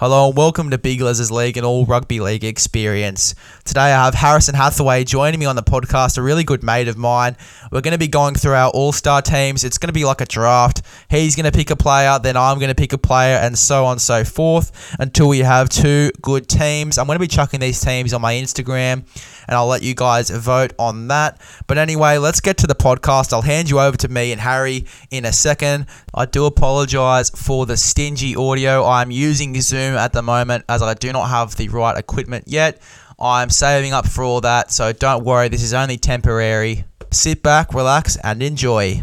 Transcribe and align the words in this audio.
Hello 0.00 0.28
and 0.28 0.34
welcome 0.38 0.70
to 0.70 0.78
Big 0.78 1.02
Les's 1.02 1.30
League 1.30 1.58
and 1.58 1.66
all 1.66 1.84
rugby 1.84 2.20
league 2.20 2.42
experience. 2.42 3.34
Today 3.66 3.92
I 3.92 4.06
have 4.06 4.14
Harrison 4.14 4.54
Hathaway 4.54 5.04
joining 5.04 5.38
me 5.38 5.44
on 5.44 5.56
the 5.56 5.62
podcast, 5.62 6.16
a 6.16 6.22
really 6.22 6.42
good 6.42 6.62
mate 6.62 6.88
of 6.88 6.96
mine. 6.96 7.36
We're 7.70 7.82
going 7.82 7.92
to 7.92 7.98
be 7.98 8.08
going 8.08 8.34
through 8.34 8.54
our 8.54 8.70
all 8.70 8.92
star 8.92 9.20
teams. 9.20 9.62
It's 9.62 9.76
going 9.76 9.88
to 9.88 9.92
be 9.92 10.06
like 10.06 10.22
a 10.22 10.24
draft. 10.24 10.80
He's 11.10 11.36
going 11.36 11.44
to 11.44 11.52
pick 11.52 11.68
a 11.68 11.76
player, 11.76 12.18
then 12.18 12.38
I'm 12.38 12.58
going 12.58 12.70
to 12.70 12.74
pick 12.74 12.94
a 12.94 12.98
player, 12.98 13.36
and 13.36 13.58
so 13.58 13.84
on 13.84 13.92
and 13.92 14.00
so 14.00 14.24
forth 14.24 14.96
until 14.98 15.28
we 15.28 15.40
have 15.40 15.68
two 15.68 16.12
good 16.22 16.48
teams. 16.48 16.96
I'm 16.96 17.06
going 17.06 17.16
to 17.16 17.20
be 17.20 17.28
chucking 17.28 17.60
these 17.60 17.78
teams 17.78 18.14
on 18.14 18.22
my 18.22 18.32
Instagram 18.32 19.04
and 19.50 19.56
I'll 19.56 19.66
let 19.66 19.82
you 19.82 19.94
guys 19.94 20.30
vote 20.30 20.72
on 20.78 21.08
that. 21.08 21.40
But 21.66 21.76
anyway, 21.76 22.18
let's 22.18 22.40
get 22.40 22.56
to 22.58 22.68
the 22.68 22.74
podcast. 22.76 23.32
I'll 23.32 23.42
hand 23.42 23.68
you 23.68 23.80
over 23.80 23.96
to 23.96 24.08
me 24.08 24.30
and 24.30 24.40
Harry 24.40 24.86
in 25.10 25.24
a 25.24 25.32
second. 25.32 25.86
I 26.12 26.26
do 26.26 26.46
apologize 26.46 27.30
for 27.30 27.66
the 27.66 27.76
stingy 27.76 28.34
audio. 28.34 28.84
I'm 28.84 29.10
using 29.10 29.60
Zoom 29.60 29.94
at 29.94 30.12
the 30.12 30.22
moment 30.22 30.64
as 30.68 30.82
I 30.82 30.94
do 30.94 31.12
not 31.12 31.28
have 31.28 31.56
the 31.56 31.68
right 31.68 31.96
equipment 31.96 32.44
yet. 32.48 32.80
I'm 33.18 33.50
saving 33.50 33.92
up 33.92 34.08
for 34.08 34.24
all 34.24 34.40
that, 34.40 34.72
so 34.72 34.92
don't 34.92 35.24
worry, 35.24 35.48
this 35.48 35.62
is 35.62 35.74
only 35.74 35.98
temporary. 35.98 36.84
Sit 37.10 37.42
back, 37.42 37.74
relax, 37.74 38.16
and 38.24 38.42
enjoy. 38.42 39.02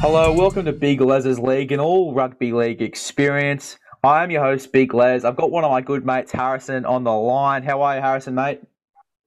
Hello, 0.00 0.30
welcome 0.30 0.66
to 0.66 0.74
Big 0.74 1.00
Les's 1.00 1.38
League 1.38 1.72
and 1.72 1.80
all 1.80 2.12
rugby 2.12 2.52
league 2.52 2.82
experience. 2.82 3.78
I 4.04 4.22
am 4.22 4.30
your 4.30 4.42
host, 4.42 4.70
Big 4.70 4.92
Les. 4.92 5.24
I've 5.24 5.36
got 5.36 5.50
one 5.50 5.64
of 5.64 5.70
my 5.70 5.80
good 5.80 6.04
mates, 6.04 6.30
Harrison, 6.30 6.84
on 6.84 7.02
the 7.02 7.12
line. 7.12 7.62
How 7.62 7.80
are 7.80 7.96
you, 7.96 8.02
Harrison, 8.02 8.34
mate? 8.34 8.60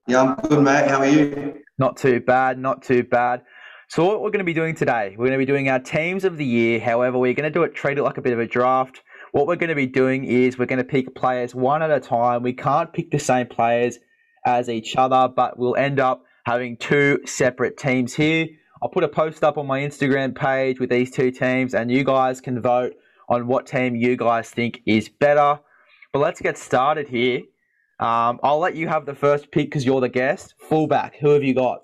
Yeah, 0.07 0.21
I'm 0.21 0.35
good, 0.35 0.61
mate. 0.61 0.87
How 0.87 0.99
are 0.99 1.07
you? 1.07 1.55
Not 1.79 1.97
too 1.97 2.19
bad, 2.19 2.59
not 2.59 2.83
too 2.83 3.03
bad. 3.03 3.41
So, 3.89 4.05
what 4.05 4.21
we're 4.21 4.29
going 4.29 4.39
to 4.39 4.45
be 4.45 4.53
doing 4.53 4.75
today, 4.75 5.15
we're 5.17 5.25
going 5.25 5.39
to 5.39 5.45
be 5.45 5.45
doing 5.45 5.69
our 5.69 5.79
teams 5.79 6.23
of 6.23 6.37
the 6.37 6.45
year. 6.45 6.79
However, 6.79 7.17
we're 7.17 7.33
going 7.33 7.51
to 7.51 7.53
do 7.53 7.63
it, 7.63 7.73
treat 7.73 7.97
it 7.97 8.03
like 8.03 8.19
a 8.19 8.21
bit 8.21 8.33
of 8.33 8.39
a 8.39 8.45
draft. 8.45 9.01
What 9.31 9.47
we're 9.47 9.55
going 9.55 9.69
to 9.69 9.75
be 9.75 9.87
doing 9.87 10.23
is 10.23 10.59
we're 10.59 10.67
going 10.67 10.77
to 10.77 10.83
pick 10.83 11.15
players 11.15 11.55
one 11.55 11.81
at 11.81 11.89
a 11.89 11.99
time. 11.99 12.43
We 12.43 12.53
can't 12.53 12.93
pick 12.93 13.09
the 13.09 13.19
same 13.19 13.47
players 13.47 13.97
as 14.45 14.69
each 14.69 14.95
other, 14.95 15.27
but 15.35 15.57
we'll 15.57 15.75
end 15.75 15.99
up 15.99 16.23
having 16.45 16.77
two 16.77 17.21
separate 17.25 17.75
teams 17.75 18.13
here. 18.13 18.47
I'll 18.81 18.89
put 18.89 19.03
a 19.03 19.07
post 19.07 19.43
up 19.43 19.57
on 19.57 19.67
my 19.67 19.79
Instagram 19.81 20.33
page 20.33 20.79
with 20.79 20.89
these 20.89 21.11
two 21.11 21.31
teams, 21.31 21.73
and 21.73 21.91
you 21.91 22.03
guys 22.03 22.39
can 22.39 22.61
vote 22.61 22.93
on 23.27 23.47
what 23.47 23.67
team 23.67 23.95
you 23.95 24.15
guys 24.15 24.49
think 24.49 24.81
is 24.85 25.09
better. 25.09 25.59
But 26.13 26.19
let's 26.19 26.41
get 26.41 26.57
started 26.57 27.07
here. 27.07 27.41
Um, 27.99 28.39
I'll 28.41 28.59
let 28.59 28.75
you 28.75 28.87
have 28.87 29.05
the 29.05 29.13
first 29.13 29.51
pick 29.51 29.67
because 29.67 29.85
you're 29.85 29.99
the 29.99 30.09
guest. 30.09 30.55
Fullback, 30.57 31.17
who 31.17 31.29
have 31.29 31.43
you 31.43 31.53
got? 31.53 31.81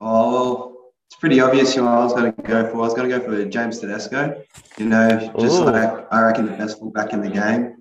Oh, 0.00 0.76
it's 1.06 1.16
pretty 1.16 1.40
obvious 1.40 1.74
who 1.74 1.86
I 1.86 2.02
was 2.02 2.14
going 2.14 2.32
to 2.32 2.42
go 2.42 2.66
for. 2.70 2.76
I 2.76 2.78
was 2.78 2.94
going 2.94 3.10
to 3.10 3.18
go 3.18 3.24
for 3.24 3.44
James 3.44 3.78
Tedesco. 3.78 4.42
You 4.78 4.86
know, 4.86 5.32
just 5.38 5.60
Ooh. 5.60 5.64
like 5.64 6.06
I 6.10 6.22
reckon 6.22 6.46
the 6.46 6.52
best 6.52 6.78
fullback 6.78 7.12
in 7.12 7.20
the 7.20 7.28
game. 7.30 7.76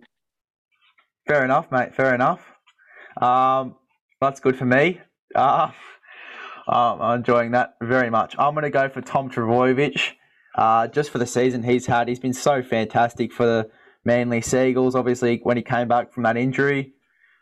Fair 1.28 1.46
enough, 1.46 1.72
mate. 1.72 1.96
Fair 1.96 2.14
enough. 2.14 2.42
Um, 3.22 3.76
that's 4.20 4.40
good 4.40 4.58
for 4.58 4.66
me. 4.66 5.00
Uh, 5.36 5.72
I'm 6.68 7.20
enjoying 7.20 7.52
that 7.52 7.76
very 7.82 8.10
much. 8.10 8.36
I'm 8.38 8.54
going 8.54 8.64
to 8.64 8.70
go 8.70 8.90
for 8.90 9.02
Tom 9.02 9.30
Trbojevic. 9.30 10.00
Uh, 10.56 10.88
just 10.88 11.12
for 11.12 11.20
the 11.20 11.28
season 11.28 11.64
he's 11.64 11.86
had, 11.86 12.08
he's 12.08 12.20
been 12.20 12.34
so 12.34 12.64
fantastic 12.64 13.32
for 13.32 13.46
the 13.46 13.70
Manly 14.04 14.42
Sea 14.42 14.70
Eagles. 14.70 14.96
Obviously, 14.96 15.40
when 15.44 15.56
he 15.56 15.64
came 15.64 15.88
back 15.88 16.14
from 16.14 16.24
that 16.24 16.36
injury, 16.36 16.94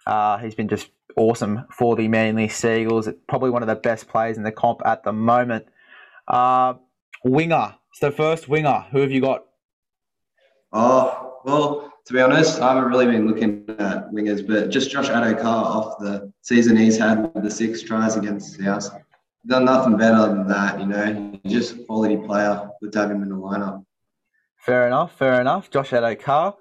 uh, 0.05 0.37
he's 0.37 0.53
been 0.53 0.67
just 0.67 0.89
awesome 1.15 1.65
for 1.71 1.95
the 1.95 2.07
Manly 2.07 2.49
Sea 2.49 2.81
Eagles. 2.81 3.07
Probably 3.27 3.49
one 3.49 3.63
of 3.63 3.67
the 3.67 3.75
best 3.75 4.07
players 4.07 4.37
in 4.37 4.43
the 4.43 4.51
comp 4.51 4.81
at 4.85 5.03
the 5.03 5.13
moment. 5.13 5.65
Uh, 6.27 6.73
winger. 7.23 7.75
It's 7.91 8.01
the 8.01 8.11
first 8.11 8.49
winger. 8.49 8.85
Who 8.91 8.99
have 8.99 9.11
you 9.11 9.21
got? 9.21 9.45
Oh, 10.73 11.39
well, 11.45 11.93
to 12.05 12.13
be 12.13 12.19
honest, 12.19 12.59
I 12.59 12.73
haven't 12.73 12.89
really 12.89 13.05
been 13.05 13.27
looking 13.27 13.63
at 13.79 14.11
wingers, 14.11 14.45
but 14.45 14.69
just 14.69 14.91
Josh 14.91 15.07
Addo-Carr 15.07 15.65
off 15.65 15.99
the 15.99 16.31
season 16.41 16.75
he's 16.75 16.97
had 16.97 17.33
with 17.33 17.43
the 17.43 17.49
six 17.49 17.81
tries 17.81 18.17
against 18.17 18.59
South. 18.59 18.89
Done 19.47 19.66
nothing 19.66 19.97
better 19.97 20.28
than 20.28 20.47
that, 20.47 20.79
you 20.79 20.88
know. 20.88 21.39
He's 21.44 21.53
just 21.53 21.75
a 21.75 21.83
quality 21.83 22.17
player. 22.17 22.69
Good 22.81 22.94
to 22.94 23.00
have 23.00 23.11
him 23.11 23.22
in 23.22 23.29
the 23.29 23.35
lineup. 23.35 23.83
Fair 24.57 24.88
enough, 24.88 25.16
fair 25.17 25.39
enough. 25.39 25.69
Josh 25.69 25.91
Addo-Carr. 25.91 26.56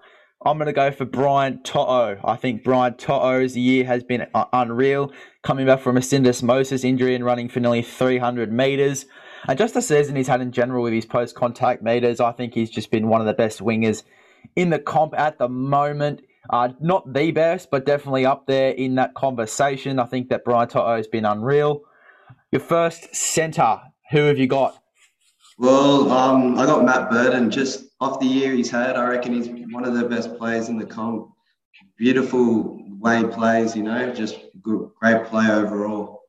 I'm 0.45 0.59
going 0.59 0.67
to 0.67 0.75
go 0.75 0.91
for 0.91 1.06
Brian 1.06 1.62
To'o. 1.62 2.19
I 2.23 2.37
think 2.37 2.62
Brian 2.62 2.94
To'o's 2.94 3.56
year 3.56 3.87
has 3.87 4.05
been 4.05 4.27
uh, 4.34 4.44
unreal, 4.53 5.11
coming 5.43 5.65
back 5.65 5.81
from 5.81 5.97
a 5.97 6.00
syndesmosis 6.00 6.84
injury 6.84 7.15
and 7.15 7.25
running 7.25 7.49
for 7.49 7.61
nearly 7.61 7.81
300 7.81 8.53
metres. 8.53 9.06
And 9.49 9.59
just 9.59 9.73
the 9.73 9.81
season 9.81 10.17
he's 10.17 10.28
had 10.28 10.43
in 10.43 10.53
general 10.53 10.83
with 10.83 10.93
his 10.93 11.06
post 11.06 11.34
contact 11.34 11.83
metres, 11.83 12.21
I 12.21 12.33
think 12.33 12.53
he's 12.53 12.69
just 12.69 12.91
been 12.91 13.09
one 13.09 13.23
of 13.23 13.27
the 13.27 13.33
best 13.33 13.61
wingers 13.61 14.03
in 14.55 14.69
the 14.69 14.78
comp 14.78 15.15
at 15.19 15.39
the 15.39 15.49
moment. 15.49 16.21
Uh, 16.50 16.69
not 16.78 17.11
the 17.11 17.31
best, 17.31 17.71
but 17.71 17.87
definitely 17.87 18.27
up 18.27 18.47
there 18.47 18.73
in 18.73 18.97
that 18.97 19.15
conversation. 19.15 19.99
I 19.99 20.05
think 20.05 20.28
that 20.28 20.44
Brian 20.44 20.69
To'o 20.69 20.97
has 20.97 21.06
been 21.06 21.25
unreal. 21.25 21.84
Your 22.54 22.60
first 22.60 23.12
centre, 23.12 23.81
who 24.12 24.26
have 24.26 24.38
you 24.38 24.47
got? 24.47 24.81
Well, 25.59 26.12
um, 26.12 26.56
I 26.56 26.66
got 26.66 26.84
Matt 26.84 27.10
Burton. 27.10 27.50
Just 27.50 27.87
off 28.00 28.20
the 28.20 28.26
year 28.26 28.53
he's 28.53 28.70
had, 28.70 28.94
I 28.94 29.09
reckon 29.09 29.32
he's 29.32 29.48
one 29.72 29.84
of 29.84 29.94
the 29.94 30.04
best 30.04 30.38
players 30.38 30.69
in 30.69 30.78
the 30.78 30.87
comp. 30.87 31.31
Beautiful 31.98 32.78
way 33.00 33.19
he 33.19 33.25
plays, 33.25 33.75
you 33.75 33.82
know, 33.82 34.14
just 34.14 34.38
good, 34.62 34.88
great 35.00 35.25
play 35.25 35.50
overall. 35.50 36.20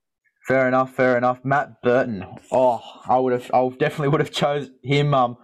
Fair 0.48 0.68
enough, 0.68 0.96
fair 0.96 1.16
enough. 1.16 1.46
Matt 1.46 1.80
Burton. 1.84 2.26
Oh, 2.52 2.82
I 3.06 3.20
would 3.20 3.34
have, 3.34 3.52
I 3.54 3.70
definitely 3.78 4.08
would 4.08 4.22
have 4.22 4.32
chose 4.32 4.72
him. 4.82 5.14
Um, 5.14 5.38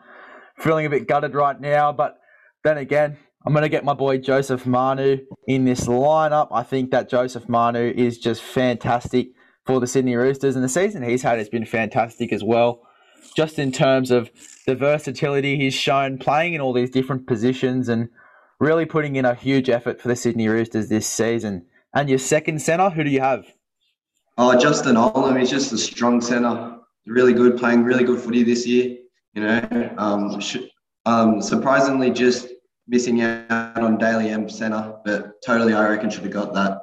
feeling 0.58 0.88
a 0.88 0.90
bit 0.90 1.08
gutted 1.08 1.36
right 1.36 1.62
now, 1.62 1.92
but 1.92 2.18
then 2.64 2.80
again, 2.80 3.20
I'm 3.46 3.54
going 3.54 3.62
to 3.62 3.70
get 3.70 3.86
my 3.86 3.94
boy 3.94 4.18
Joseph 4.18 4.66
Manu 4.66 5.20
in 5.48 5.64
this 5.64 5.82
lineup. 5.82 6.48
I 6.52 6.64
think 6.64 6.90
that 6.90 7.08
Joseph 7.08 7.48
Manu 7.48 7.94
is 7.96 8.18
just 8.18 8.42
fantastic 8.42 9.34
for 9.66 9.80
the 9.80 9.88
Sydney 9.88 10.16
Roosters, 10.16 10.56
and 10.56 10.64
the 10.64 10.70
season 10.70 11.04
he's 11.04 11.22
had 11.22 11.38
has 11.38 11.50
been 11.50 11.66
fantastic 11.66 12.34
as 12.34 12.44
well. 12.44 12.82
Just 13.36 13.60
in 13.60 13.72
terms 13.72 14.12
of 14.12 14.30
the 14.66 14.76
versatility 14.76 15.58
he's 15.58 15.74
shown 15.74 16.18
playing 16.18 16.54
in 16.54 16.62
all 16.62 16.74
these 16.74 16.90
different 16.90 17.28
positions 17.28 17.88
and 17.88 18.10
really 18.60 18.86
putting 18.86 19.16
in 19.16 19.26
a 19.26 19.36
huge 19.36 19.70
effort 19.70 20.02
for 20.02 20.08
the 20.08 20.16
Sydney 20.16 20.48
Roosters 20.48 20.90
this 20.90 21.08
season. 21.08 21.66
And 21.94 22.10
your 22.10 22.20
second 22.20 22.62
centre, 22.62 22.90
who 22.90 23.04
do 23.04 23.10
you 23.10 23.22
have? 23.22 23.46
Oh, 24.38 24.58
Justin 24.58 24.96
Olam, 24.96 25.40
he's 25.40 25.50
just 25.50 25.72
a 25.72 25.78
strong 25.78 26.22
centre. 26.22 26.78
Really 27.06 27.34
good, 27.34 27.58
playing 27.58 27.84
really 27.84 28.04
good 28.04 28.20
footy 28.20 28.44
this 28.44 28.66
year. 28.66 28.98
You 29.34 29.44
know, 29.44 29.94
um, 29.98 30.40
sh- 30.40 30.58
um, 31.06 31.42
surprisingly 31.42 32.12
just 32.12 32.48
missing 32.88 33.22
out 33.22 33.80
on 33.80 33.98
Dally 33.98 34.30
M 34.30 34.50
centre, 34.50 34.96
but 35.06 35.42
totally 35.46 35.74
I 35.74 35.88
reckon 35.90 36.10
should 36.10 36.24
have 36.24 36.32
got 36.32 36.54
that. 36.54 36.82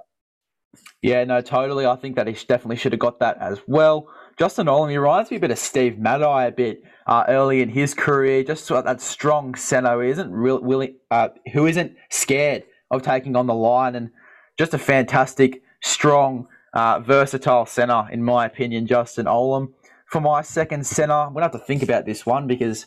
Yeah, 1.02 1.22
no, 1.24 1.40
totally. 1.40 1.86
I 1.86 1.94
think 1.96 2.16
that 2.16 2.26
he 2.26 2.32
definitely 2.32 2.76
should 2.76 2.92
have 2.92 2.98
got 2.98 3.20
that 3.20 3.38
as 3.40 3.60
well. 3.68 4.08
Justin 4.36 4.66
Olam, 4.66 4.88
reminds 4.88 5.30
me 5.30 5.36
a 5.36 5.40
bit 5.40 5.50
of 5.50 5.58
Steve 5.58 5.98
Matai 5.98 6.46
a 6.46 6.52
bit 6.52 6.82
uh, 7.06 7.24
early 7.28 7.60
in 7.60 7.68
his 7.68 7.94
career. 7.94 8.42
Just 8.42 8.68
that 8.68 9.00
strong 9.00 9.54
centre 9.54 9.92
who 9.94 10.00
isn't 10.00 10.32
really, 10.32 10.96
uh, 11.10 11.28
who 11.52 11.66
isn't 11.66 11.96
scared 12.10 12.64
of 12.90 13.02
taking 13.02 13.36
on 13.36 13.46
the 13.46 13.54
line, 13.54 13.94
and 13.94 14.10
just 14.56 14.74
a 14.74 14.78
fantastic, 14.78 15.62
strong, 15.82 16.46
uh, 16.72 17.00
versatile 17.00 17.66
centre 17.66 18.06
in 18.10 18.22
my 18.24 18.46
opinion. 18.46 18.86
Justin 18.86 19.26
Olam. 19.26 19.72
For 20.06 20.20
my 20.20 20.40
second 20.40 20.86
centre, 20.86 21.12
I'm 21.12 21.34
gonna 21.34 21.44
have 21.44 21.52
to 21.52 21.58
think 21.58 21.82
about 21.82 22.06
this 22.06 22.24
one 22.24 22.46
because, 22.46 22.86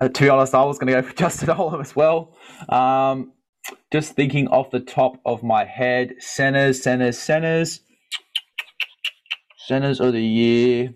uh, 0.00 0.08
to 0.08 0.22
be 0.22 0.28
honest, 0.28 0.54
I 0.54 0.64
was 0.64 0.78
gonna 0.78 0.92
go 0.92 1.02
for 1.02 1.14
Justin 1.16 1.48
Olam 1.48 1.80
as 1.80 1.94
well. 1.94 2.36
Um, 2.68 3.32
just 3.92 4.12
thinking 4.14 4.48
off 4.48 4.70
the 4.70 4.80
top 4.80 5.18
of 5.24 5.42
my 5.42 5.64
head, 5.64 6.14
centers, 6.18 6.82
centers, 6.82 7.18
centers, 7.18 7.80
centers 9.66 10.00
of 10.00 10.12
the 10.12 10.22
year. 10.22 10.94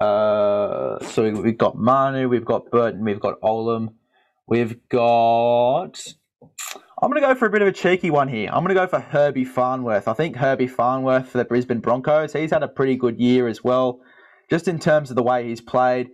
Uh, 0.00 0.98
so 1.06 1.22
we- 1.22 1.40
we've 1.40 1.58
got 1.58 1.76
Manu, 1.76 2.28
we've 2.28 2.44
got 2.44 2.70
Burton, 2.70 3.04
we've 3.04 3.20
got 3.20 3.40
Olam, 3.40 3.94
we've 4.46 4.88
got. 4.88 6.14
I'm 7.02 7.10
going 7.10 7.20
to 7.20 7.28
go 7.28 7.34
for 7.34 7.46
a 7.46 7.50
bit 7.50 7.60
of 7.62 7.68
a 7.68 7.72
cheeky 7.72 8.10
one 8.10 8.28
here. 8.28 8.48
I'm 8.50 8.64
going 8.64 8.74
to 8.74 8.74
go 8.74 8.86
for 8.86 9.00
Herbie 9.00 9.44
Farnworth. 9.44 10.08
I 10.08 10.14
think 10.14 10.36
Herbie 10.36 10.66
Farnworth 10.66 11.28
for 11.28 11.38
the 11.38 11.44
Brisbane 11.44 11.80
Broncos, 11.80 12.32
he's 12.32 12.50
had 12.50 12.62
a 12.62 12.68
pretty 12.68 12.96
good 12.96 13.18
year 13.20 13.48
as 13.48 13.62
well, 13.62 14.00
just 14.48 14.66
in 14.66 14.78
terms 14.78 15.10
of 15.10 15.16
the 15.16 15.22
way 15.22 15.46
he's 15.46 15.60
played. 15.60 16.08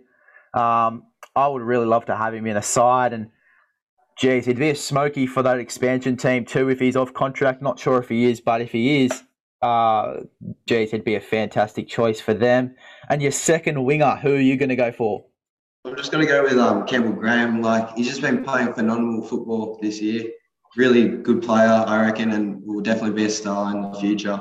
Um, 0.53 1.03
I 1.35 1.47
would 1.47 1.61
really 1.61 1.85
love 1.85 2.05
to 2.05 2.15
have 2.15 2.33
him 2.33 2.45
in 2.47 2.57
a 2.57 2.61
side, 2.61 3.13
and 3.13 3.29
geez, 4.17 4.45
he'd 4.45 4.59
be 4.59 4.69
a 4.69 4.75
smoky 4.75 5.27
for 5.27 5.43
that 5.43 5.59
expansion 5.59 6.17
team 6.17 6.45
too 6.45 6.69
if 6.69 6.79
he's 6.79 6.95
off 6.95 7.13
contract. 7.13 7.61
Not 7.61 7.79
sure 7.79 7.99
if 7.99 8.09
he 8.09 8.25
is, 8.25 8.41
but 8.41 8.61
if 8.61 8.71
he 8.71 9.05
is, 9.05 9.23
uh, 9.61 10.21
geez, 10.67 10.91
he'd 10.91 11.03
be 11.03 11.15
a 11.15 11.21
fantastic 11.21 11.87
choice 11.87 12.19
for 12.19 12.33
them. 12.33 12.75
And 13.09 13.21
your 13.21 13.31
second 13.31 13.83
winger, 13.83 14.15
who 14.15 14.35
are 14.35 14.39
you 14.39 14.57
going 14.57 14.69
to 14.69 14.75
go 14.75 14.91
for? 14.91 15.25
I'm 15.85 15.97
just 15.97 16.11
going 16.11 16.25
to 16.25 16.31
go 16.31 16.43
with 16.43 16.57
um, 16.57 16.85
Campbell 16.85 17.11
Graham. 17.11 17.61
Like 17.61 17.93
he's 17.95 18.07
just 18.07 18.21
been 18.21 18.43
playing 18.43 18.73
phenomenal 18.73 19.21
football 19.21 19.79
this 19.81 20.01
year. 20.01 20.29
Really 20.75 21.07
good 21.07 21.41
player, 21.41 21.83
I 21.85 22.05
reckon, 22.05 22.31
and 22.31 22.61
will 22.65 22.81
definitely 22.81 23.15
be 23.15 23.25
a 23.25 23.29
star 23.29 23.75
in 23.75 23.81
the 23.81 23.99
future. 23.99 24.39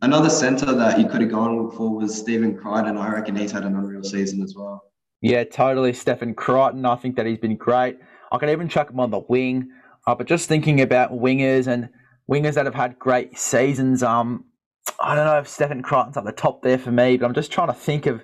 Another 0.00 0.30
centre 0.30 0.72
that 0.74 0.98
you 0.98 1.08
could 1.08 1.20
have 1.20 1.30
gone 1.30 1.70
for 1.72 1.94
was 1.94 2.16
Stephen 2.16 2.56
Crichton. 2.56 2.96
I 2.96 3.12
reckon 3.12 3.36
he's 3.36 3.52
had 3.52 3.64
an 3.64 3.76
unreal 3.76 4.02
season 4.02 4.42
as 4.42 4.54
well. 4.56 4.82
Yeah, 5.20 5.44
totally. 5.44 5.92
Stephen 5.92 6.34
Crichton. 6.34 6.86
I 6.86 6.96
think 6.96 7.16
that 7.16 7.26
he's 7.26 7.38
been 7.38 7.56
great. 7.56 7.98
I 8.30 8.38
could 8.38 8.50
even 8.50 8.68
chuck 8.68 8.90
him 8.90 9.00
on 9.00 9.10
the 9.10 9.20
wing. 9.20 9.70
Uh, 10.06 10.14
but 10.14 10.26
just 10.26 10.48
thinking 10.48 10.80
about 10.80 11.12
wingers 11.12 11.66
and 11.66 11.88
wingers 12.30 12.54
that 12.54 12.66
have 12.66 12.74
had 12.74 12.98
great 12.98 13.38
seasons, 13.38 14.02
um, 14.02 14.44
I 15.00 15.14
don't 15.14 15.26
know 15.26 15.38
if 15.38 15.48
Stephen 15.48 15.82
Crichton's 15.82 16.16
at 16.16 16.24
the 16.24 16.32
top 16.32 16.62
there 16.62 16.78
for 16.78 16.90
me, 16.90 17.16
but 17.16 17.26
I'm 17.26 17.34
just 17.34 17.52
trying 17.52 17.68
to 17.68 17.74
think 17.74 18.06
of 18.06 18.22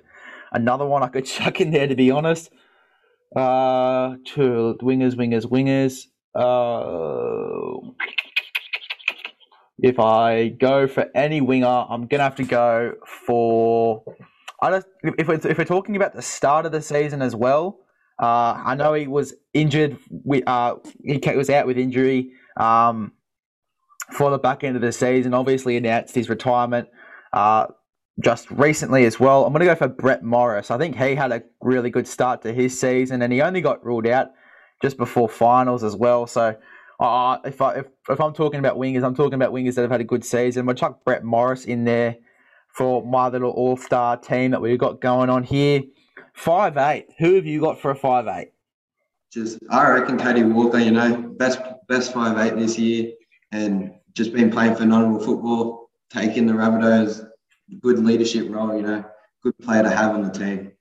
another 0.51 0.85
one 0.85 1.03
I 1.03 1.07
could 1.07 1.25
chuck 1.25 1.61
in 1.61 1.71
there 1.71 1.87
to 1.87 1.95
be 1.95 2.11
honest. 2.11 2.49
Uh, 3.35 4.15
two 4.25 4.77
wingers, 4.81 5.15
wingers, 5.15 5.45
wingers. 5.45 6.05
Uh, 6.33 7.91
if 9.79 9.99
I 9.99 10.49
go 10.49 10.87
for 10.87 11.09
any 11.13 11.41
winger, 11.41 11.85
I'm 11.89 12.07
gonna 12.07 12.23
have 12.23 12.35
to 12.35 12.43
go 12.43 12.93
for. 13.27 14.03
I 14.61 14.71
just 14.71 14.87
if 15.03 15.27
we're, 15.27 15.35
if 15.35 15.57
we're 15.57 15.65
talking 15.65 15.95
about 15.95 16.13
the 16.13 16.21
start 16.21 16.65
of 16.65 16.71
the 16.71 16.81
season 16.81 17.21
as 17.21 17.35
well. 17.35 17.79
Uh, 18.21 18.61
I 18.65 18.75
know 18.75 18.93
he 18.93 19.07
was 19.07 19.33
injured. 19.53 19.97
We 20.23 20.43
uh, 20.43 20.75
he 21.03 21.19
was 21.35 21.49
out 21.49 21.67
with 21.67 21.77
injury 21.77 22.31
um, 22.57 23.13
for 24.11 24.31
the 24.31 24.37
back 24.37 24.63
end 24.63 24.75
of 24.75 24.81
the 24.81 24.91
season. 24.91 25.33
Obviously 25.33 25.77
announced 25.77 26.15
his 26.15 26.29
retirement 26.29 26.87
uh, 27.33 27.67
just 28.23 28.49
recently 28.51 29.05
as 29.05 29.19
well. 29.19 29.45
I'm 29.45 29.53
going 29.53 29.61
to 29.61 29.65
go 29.65 29.75
for 29.75 29.87
Brett 29.89 30.23
Morris. 30.23 30.71
I 30.71 30.77
think 30.77 30.95
he 30.95 31.15
had 31.15 31.31
a 31.31 31.43
really 31.61 31.89
good 31.89 32.07
start 32.07 32.41
to 32.43 32.53
his 32.53 32.79
season, 32.79 33.21
and 33.21 33.33
he 33.33 33.41
only 33.41 33.61
got 33.61 33.85
ruled 33.85 34.07
out 34.07 34.31
just 34.81 34.97
before 34.97 35.27
finals 35.27 35.83
as 35.83 35.95
well. 35.95 36.27
So 36.27 36.55
uh, 36.99 37.37
if, 37.43 37.61
I, 37.61 37.75
if, 37.75 37.85
if 38.09 38.21
I'm 38.21 38.33
talking 38.33 38.59
about 38.59 38.77
wingers, 38.77 39.03
I'm 39.03 39.15
talking 39.15 39.33
about 39.33 39.51
wingers 39.51 39.75
that 39.75 39.81
have 39.81 39.91
had 39.91 40.01
a 40.01 40.05
good 40.05 40.23
season. 40.23 40.65
We'll 40.65 40.75
chuck 40.75 41.03
Brett 41.03 41.23
Morris 41.23 41.65
in 41.65 41.83
there 41.83 42.17
for 42.73 43.05
my 43.05 43.27
little 43.29 43.51
all 43.51 43.77
star 43.77 44.17
team 44.17 44.51
that 44.51 44.61
we've 44.61 44.79
got 44.79 45.01
going 45.01 45.29
on 45.29 45.43
here. 45.43 45.81
Five 46.35 46.75
eight. 46.77 47.07
Who 47.17 47.35
have 47.35 47.45
you 47.45 47.61
got 47.61 47.79
for 47.79 47.91
a 47.91 47.95
five 47.95 48.27
eight? 48.27 48.51
Just 49.31 49.57
I 49.71 49.89
reckon 49.89 50.19
Cody 50.19 50.43
Walker. 50.43 50.77
You 50.77 50.91
know, 50.91 51.17
best 51.37 51.59
best 51.87 52.13
five 52.13 52.37
eight 52.37 52.59
this 52.59 52.77
year, 52.77 53.13
and 53.51 53.91
just 54.13 54.33
been 54.33 54.51
playing 54.51 54.75
phenomenal 54.75 55.19
football, 55.19 55.89
taking 56.09 56.45
the 56.45 56.53
Rabbitohs 56.53 57.25
good 57.81 57.99
leadership 57.99 58.47
role. 58.49 58.75
You 58.75 58.81
know, 58.81 59.05
good 59.43 59.57
player 59.59 59.83
to 59.83 59.89
have 59.89 60.13
on 60.13 60.23
the 60.23 60.29
team. 60.29 60.73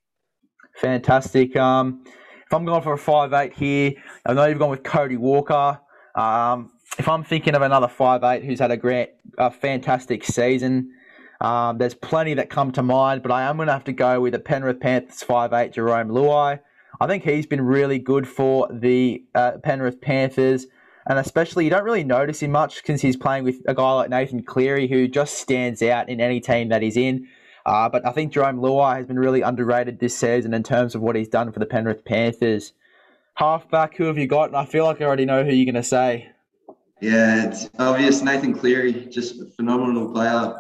Fantastic. 0.76 1.56
Um, 1.56 2.04
if 2.04 2.52
I'm 2.52 2.64
going 2.64 2.82
for 2.82 2.92
a 2.92 2.98
five 2.98 3.32
eight 3.32 3.54
here, 3.54 3.92
I 4.26 4.34
know 4.34 4.46
you've 4.46 4.58
gone 4.58 4.70
with 4.70 4.82
Cody 4.82 5.16
Walker. 5.16 5.80
Um, 6.16 6.72
if 6.98 7.08
I'm 7.08 7.22
thinking 7.22 7.54
of 7.54 7.62
another 7.62 7.88
five 7.88 8.24
eight 8.24 8.44
who's 8.44 8.58
had 8.58 8.72
a 8.72 8.76
great, 8.76 9.10
a 9.38 9.52
fantastic 9.52 10.24
season, 10.24 10.90
um, 11.44 11.78
there's 11.78 11.94
plenty 11.94 12.34
that 12.34 12.50
come 12.50 12.72
to 12.72 12.82
mind, 12.82 13.22
but 13.22 13.30
I 13.30 13.42
am 13.42 13.56
going 13.56 13.66
to 13.66 13.72
have 13.72 13.84
to 13.84 13.92
go 13.92 14.20
with 14.20 14.32
the 14.32 14.38
Penrith 14.38 14.80
Panthers 14.80 15.22
five 15.22 15.52
eight 15.52 15.72
Jarome 15.72 16.10
Luai. 16.10 16.60
I 17.00 17.06
think 17.06 17.24
he's 17.24 17.46
been 17.46 17.60
really 17.60 17.98
good 17.98 18.26
for 18.26 18.68
the 18.72 19.24
uh, 19.34 19.58
Penrith 19.62 20.00
Panthers, 20.00 20.66
and 21.06 21.18
especially 21.18 21.64
you 21.64 21.70
don't 21.70 21.84
really 21.84 22.04
notice 22.04 22.40
him 22.40 22.52
much 22.52 22.76
because 22.76 23.02
he's 23.02 23.16
playing 23.16 23.44
with 23.44 23.56
a 23.66 23.74
guy 23.74 23.92
like 23.92 24.10
Nathan 24.10 24.42
Cleary 24.42 24.88
who 24.88 25.06
just 25.08 25.38
stands 25.38 25.82
out 25.82 26.08
in 26.08 26.20
any 26.20 26.40
team 26.40 26.68
that 26.70 26.82
he's 26.82 26.96
in. 26.96 27.28
Uh, 27.66 27.88
but 27.88 28.06
I 28.06 28.12
think 28.12 28.32
Jarome 28.32 28.60
Luai 28.60 28.96
has 28.96 29.06
been 29.06 29.18
really 29.18 29.42
underrated 29.42 29.98
this 29.98 30.16
season 30.16 30.54
in 30.54 30.62
terms 30.62 30.94
of 30.94 31.02
what 31.02 31.16
he's 31.16 31.28
done 31.28 31.52
for 31.52 31.58
the 31.58 31.66
Penrith 31.66 32.04
Panthers 32.04 32.72
halfback, 33.34 33.96
who 33.96 34.04
have 34.04 34.18
you 34.18 34.26
got? 34.26 34.48
And 34.48 34.56
I 34.56 34.64
feel 34.64 34.84
like 34.84 35.00
I 35.00 35.04
already 35.04 35.24
know 35.24 35.44
who 35.44 35.52
you're 35.52 35.70
going 35.70 35.82
to 35.82 35.82
say. 35.82 36.30
Yeah, 37.00 37.48
it's 37.48 37.68
obvious. 37.78 38.22
Nathan 38.22 38.54
Cleary, 38.54 38.92
just 39.06 39.40
a 39.40 39.46
phenomenal 39.46 40.10
player. 40.12 40.54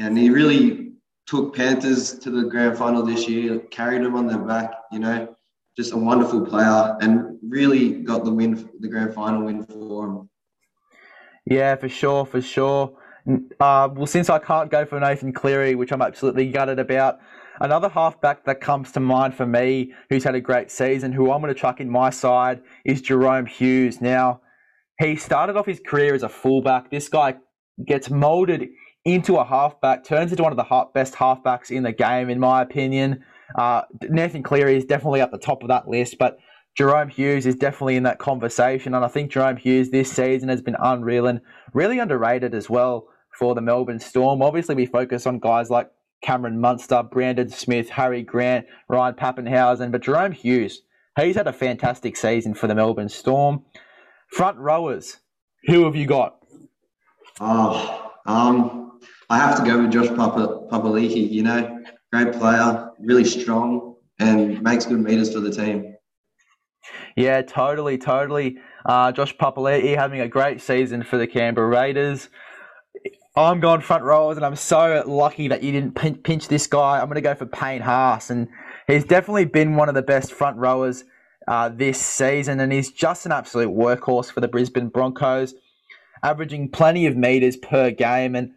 And 0.00 0.16
he 0.16 0.30
really 0.30 0.92
took 1.26 1.54
Panthers 1.54 2.18
to 2.20 2.30
the 2.30 2.44
grand 2.44 2.76
final 2.76 3.04
this 3.04 3.28
year, 3.28 3.58
carried 3.70 4.02
them 4.02 4.16
on 4.16 4.26
their 4.26 4.38
back, 4.38 4.72
you 4.90 4.98
know, 4.98 5.36
just 5.76 5.92
a 5.92 5.96
wonderful 5.96 6.44
player 6.44 6.96
and 7.00 7.38
really 7.46 8.02
got 8.02 8.24
the 8.24 8.32
win, 8.32 8.68
the 8.80 8.88
grand 8.88 9.14
final 9.14 9.44
win 9.44 9.64
for 9.66 10.06
him. 10.06 10.30
Yeah, 11.44 11.76
for 11.76 11.88
sure, 11.88 12.24
for 12.24 12.40
sure. 12.40 12.96
Uh, 13.60 13.88
well, 13.92 14.06
since 14.06 14.30
I 14.30 14.38
can't 14.38 14.70
go 14.70 14.84
for 14.86 14.98
Nathan 14.98 15.32
Cleary, 15.32 15.74
which 15.74 15.92
I'm 15.92 16.02
absolutely 16.02 16.50
gutted 16.50 16.78
about, 16.78 17.20
Another 17.62 17.90
halfback 17.90 18.46
that 18.46 18.62
comes 18.62 18.90
to 18.92 19.00
mind 19.00 19.34
for 19.34 19.44
me, 19.44 19.92
who's 20.08 20.24
had 20.24 20.34
a 20.34 20.40
great 20.40 20.70
season, 20.70 21.12
who 21.12 21.30
I'm 21.30 21.42
going 21.42 21.52
to 21.52 21.60
chuck 21.60 21.78
in 21.78 21.90
my 21.90 22.08
side, 22.08 22.62
is 22.86 23.02
Jahrome 23.02 23.46
Hughes. 23.46 24.00
Now, 24.00 24.40
he 24.98 25.14
started 25.16 25.56
off 25.56 25.66
his 25.66 25.78
career 25.86 26.14
as 26.14 26.22
a 26.22 26.28
fullback. 26.28 26.90
This 26.90 27.10
guy 27.10 27.36
gets 27.86 28.08
molded 28.08 28.70
into 29.04 29.36
a 29.36 29.44
halfback, 29.44 30.04
turns 30.04 30.30
into 30.30 30.42
one 30.42 30.52
of 30.52 30.58
the 30.58 30.86
best 30.94 31.14
halfbacks 31.14 31.70
in 31.70 31.82
the 31.82 31.92
game, 31.92 32.28
in 32.28 32.38
my 32.38 32.62
opinion. 32.62 33.24
Uh, 33.56 33.82
Nathan 34.08 34.42
Cleary 34.42 34.76
is 34.76 34.84
definitely 34.84 35.20
at 35.20 35.30
the 35.30 35.38
top 35.38 35.62
of 35.62 35.68
that 35.68 35.88
list, 35.88 36.16
but 36.18 36.38
Jahrome 36.78 37.10
Hughes 37.10 37.46
is 37.46 37.56
definitely 37.56 37.96
in 37.96 38.04
that 38.04 38.18
conversation. 38.18 38.94
And 38.94 39.04
I 39.04 39.08
think 39.08 39.32
Jahrome 39.32 39.58
Hughes 39.58 39.90
this 39.90 40.12
season 40.12 40.48
has 40.48 40.62
been 40.62 40.76
unreal 40.80 41.26
and 41.26 41.40
really 41.72 41.98
underrated 41.98 42.54
as 42.54 42.70
well 42.70 43.08
for 43.38 43.54
the 43.54 43.60
Melbourne 43.60 44.00
Storm. 44.00 44.42
Obviously, 44.42 44.74
we 44.74 44.86
focus 44.86 45.26
on 45.26 45.38
guys 45.38 45.70
like 45.70 45.90
Cameron 46.22 46.60
Munster, 46.60 47.02
Brandon 47.02 47.48
Smith, 47.48 47.88
Harry 47.88 48.22
Grant, 48.22 48.66
Ryan 48.88 49.14
Papenhuyzen, 49.14 49.90
but 49.90 50.02
Jahrome 50.02 50.34
Hughes, 50.34 50.82
he's 51.18 51.36
had 51.36 51.48
a 51.48 51.52
fantastic 51.52 52.16
season 52.16 52.54
for 52.54 52.66
the 52.66 52.74
Melbourne 52.74 53.08
Storm. 53.08 53.64
Front 54.28 54.58
rowers, 54.58 55.18
who 55.64 55.84
have 55.84 55.96
you 55.96 56.06
got? 56.06 56.36
Oh, 57.40 58.12
um, 58.26 58.89
I 59.30 59.38
have 59.38 59.56
to 59.58 59.62
go 59.64 59.80
with 59.80 59.92
Josh 59.92 60.08
Papa, 60.08 60.66
Papali'i, 60.72 61.30
you 61.30 61.44
know, 61.44 61.84
great 62.12 62.32
player, 62.32 62.90
really 62.98 63.24
strong, 63.24 63.94
and 64.18 64.60
makes 64.60 64.86
good 64.86 64.98
meters 64.98 65.32
for 65.32 65.38
the 65.38 65.52
team. 65.52 65.94
Yeah, 67.16 67.40
totally, 67.42 67.96
totally. 67.96 68.58
Uh, 68.84 69.12
Josh 69.12 69.36
Papali'i 69.36 69.96
having 69.96 70.20
a 70.20 70.26
great 70.26 70.60
season 70.60 71.04
for 71.04 71.16
the 71.16 71.28
Canberra 71.28 71.68
Raiders. 71.68 72.28
I'm 73.36 73.60
going 73.60 73.82
front 73.82 74.02
rowers, 74.02 74.36
and 74.36 74.44
I'm 74.44 74.56
so 74.56 75.04
lucky 75.06 75.46
that 75.46 75.62
you 75.62 75.70
didn't 75.70 75.94
pinch 75.94 76.48
this 76.48 76.66
guy. 76.66 76.98
I'm 76.98 77.06
going 77.06 77.14
to 77.14 77.20
go 77.20 77.36
for 77.36 77.46
Payne 77.46 77.82
Haas, 77.82 78.30
and 78.30 78.48
he's 78.88 79.04
definitely 79.04 79.44
been 79.44 79.76
one 79.76 79.88
of 79.88 79.94
the 79.94 80.02
best 80.02 80.32
front 80.32 80.56
rowers 80.56 81.04
uh, 81.46 81.68
this 81.68 82.00
season, 82.00 82.58
and 82.58 82.72
he's 82.72 82.90
just 82.90 83.26
an 83.26 83.32
absolute 83.32 83.70
workhorse 83.70 84.32
for 84.32 84.40
the 84.40 84.48
Brisbane 84.48 84.88
Broncos, 84.88 85.54
averaging 86.24 86.68
plenty 86.70 87.06
of 87.06 87.16
meters 87.16 87.56
per 87.56 87.92
game, 87.92 88.34
and 88.34 88.50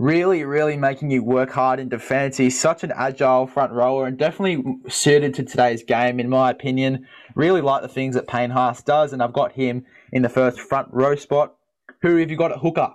really, 0.00 0.44
really 0.44 0.78
making 0.78 1.10
you 1.10 1.22
work 1.22 1.50
hard 1.50 1.78
in 1.78 1.90
defence. 1.90 2.38
He's 2.38 2.58
such 2.58 2.82
an 2.82 2.92
agile 2.96 3.46
front 3.46 3.72
rower, 3.72 4.06
and 4.06 4.16
definitely 4.16 4.64
suited 4.88 5.34
to 5.34 5.42
today's 5.42 5.84
game, 5.84 6.18
in 6.18 6.28
my 6.28 6.50
opinion. 6.50 7.06
Really 7.34 7.60
like 7.60 7.82
the 7.82 7.88
things 7.88 8.14
that 8.14 8.26
Payne 8.26 8.50
Haas 8.50 8.82
does, 8.82 9.12
and 9.12 9.22
I've 9.22 9.34
got 9.34 9.52
him 9.52 9.84
in 10.10 10.22
the 10.22 10.30
first 10.30 10.58
front 10.58 10.88
row 10.90 11.14
spot. 11.16 11.54
Who 12.00 12.16
have 12.16 12.30
you 12.30 12.36
got 12.36 12.50
at 12.50 12.58
hooker? 12.58 12.94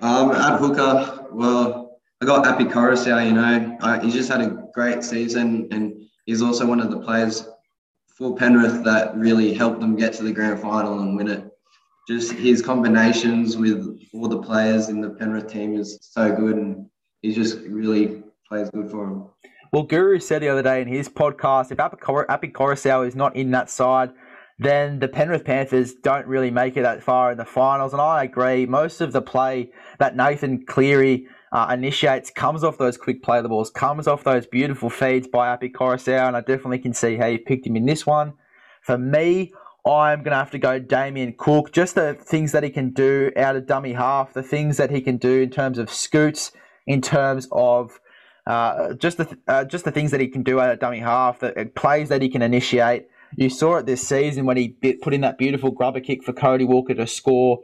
Um, 0.00 0.32
at 0.32 0.58
hooker, 0.58 1.26
well, 1.32 1.98
I 2.20 2.26
got 2.26 2.46
Api 2.46 2.64
Koroisau, 2.64 3.26
you 3.26 3.32
know. 3.32 3.78
I, 3.80 3.98
he's 4.00 4.12
just 4.12 4.30
had 4.30 4.42
a 4.42 4.68
great 4.74 5.02
season 5.02 5.68
and 5.70 6.06
he's 6.26 6.42
also 6.42 6.66
one 6.66 6.80
of 6.80 6.90
the 6.90 7.00
players 7.00 7.48
for 8.06 8.36
Penrith 8.36 8.84
that 8.84 9.16
really 9.16 9.54
helped 9.54 9.80
them 9.80 9.96
get 9.96 10.12
to 10.14 10.22
the 10.22 10.32
grand 10.32 10.60
final 10.60 10.98
and 10.98 11.16
win 11.16 11.28
it. 11.28 11.53
Just 12.08 12.32
his 12.32 12.60
combinations 12.60 13.56
with 13.56 13.98
all 14.12 14.28
the 14.28 14.42
players 14.42 14.88
in 14.88 15.00
the 15.00 15.10
Penrith 15.10 15.50
team 15.50 15.76
is 15.78 15.98
so 16.02 16.34
good 16.34 16.56
and 16.56 16.86
he 17.22 17.32
just 17.32 17.58
really 17.60 18.22
plays 18.46 18.68
good 18.70 18.90
for 18.90 19.04
him. 19.04 19.24
Well, 19.72 19.84
Guru 19.84 20.20
said 20.20 20.42
the 20.42 20.48
other 20.48 20.62
day 20.62 20.82
in 20.82 20.88
his 20.88 21.08
podcast, 21.08 21.72
if 21.72 21.80
Api 21.80 21.96
Koroisau 22.48 23.08
is 23.08 23.16
not 23.16 23.34
in 23.34 23.50
that 23.52 23.70
side, 23.70 24.12
then 24.58 25.00
the 25.00 25.08
Penrith 25.08 25.44
Panthers 25.44 25.94
don't 25.94 26.26
really 26.26 26.50
make 26.50 26.76
it 26.76 26.82
that 26.82 27.02
far 27.02 27.32
in 27.32 27.38
the 27.38 27.44
finals. 27.44 27.92
And 27.92 28.00
I 28.00 28.22
agree, 28.22 28.66
most 28.66 29.00
of 29.00 29.12
the 29.12 29.22
play 29.22 29.72
that 29.98 30.14
Nathan 30.14 30.64
Cleary 30.64 31.26
uh, 31.52 31.68
initiates 31.72 32.30
comes 32.30 32.62
off 32.62 32.78
those 32.78 32.96
quick 32.96 33.22
play 33.22 33.42
the 33.42 33.48
balls, 33.48 33.70
comes 33.70 34.06
off 34.06 34.22
those 34.22 34.46
beautiful 34.46 34.90
feeds 34.90 35.26
by 35.26 35.48
Api 35.48 35.70
Koroisau, 35.70 36.28
and 36.28 36.36
I 36.36 36.40
definitely 36.40 36.78
can 36.78 36.94
see 36.94 37.16
how 37.16 37.26
you 37.26 37.38
picked 37.38 37.66
him 37.66 37.76
in 37.76 37.86
this 37.86 38.06
one. 38.06 38.34
For 38.82 38.98
me, 38.98 39.52
I'm 39.86 40.18
going 40.22 40.32
to 40.32 40.36
have 40.36 40.50
to 40.52 40.58
go 40.58 40.78
Damien 40.78 41.34
Cook. 41.36 41.72
Just 41.72 41.94
the 41.94 42.14
things 42.14 42.52
that 42.52 42.62
he 42.62 42.70
can 42.70 42.90
do 42.90 43.30
out 43.36 43.56
of 43.56 43.66
dummy 43.66 43.92
half, 43.92 44.32
the 44.32 44.42
things 44.42 44.76
that 44.76 44.90
he 44.90 45.00
can 45.00 45.16
do 45.16 45.42
in 45.42 45.50
terms 45.50 45.78
of 45.78 45.90
scoots, 45.90 46.52
in 46.86 47.00
terms 47.00 47.48
of 47.52 48.00
Uh, 48.46 48.92
just 49.00 49.16
the 49.16 49.26
uh, 49.48 49.64
just 49.64 49.84
the 49.86 49.90
things 49.90 50.10
that 50.10 50.20
he 50.20 50.28
can 50.28 50.42
do 50.42 50.60
out 50.60 50.70
of 50.70 50.78
dummy 50.78 51.00
half, 51.00 51.38
the 51.40 51.58
uh, 51.58 51.64
plays 51.74 52.10
that 52.10 52.20
he 52.20 52.28
can 52.28 52.42
initiate. 52.42 53.08
You 53.36 53.48
saw 53.48 53.78
it 53.78 53.86
this 53.86 54.06
season 54.06 54.44
when 54.44 54.58
he 54.58 54.68
put 55.02 55.14
in 55.14 55.22
that 55.22 55.38
beautiful 55.38 55.70
grubber 55.70 56.00
kick 56.00 56.22
for 56.22 56.34
Cody 56.34 56.66
Walker 56.66 56.94
to 56.94 57.06
score 57.06 57.60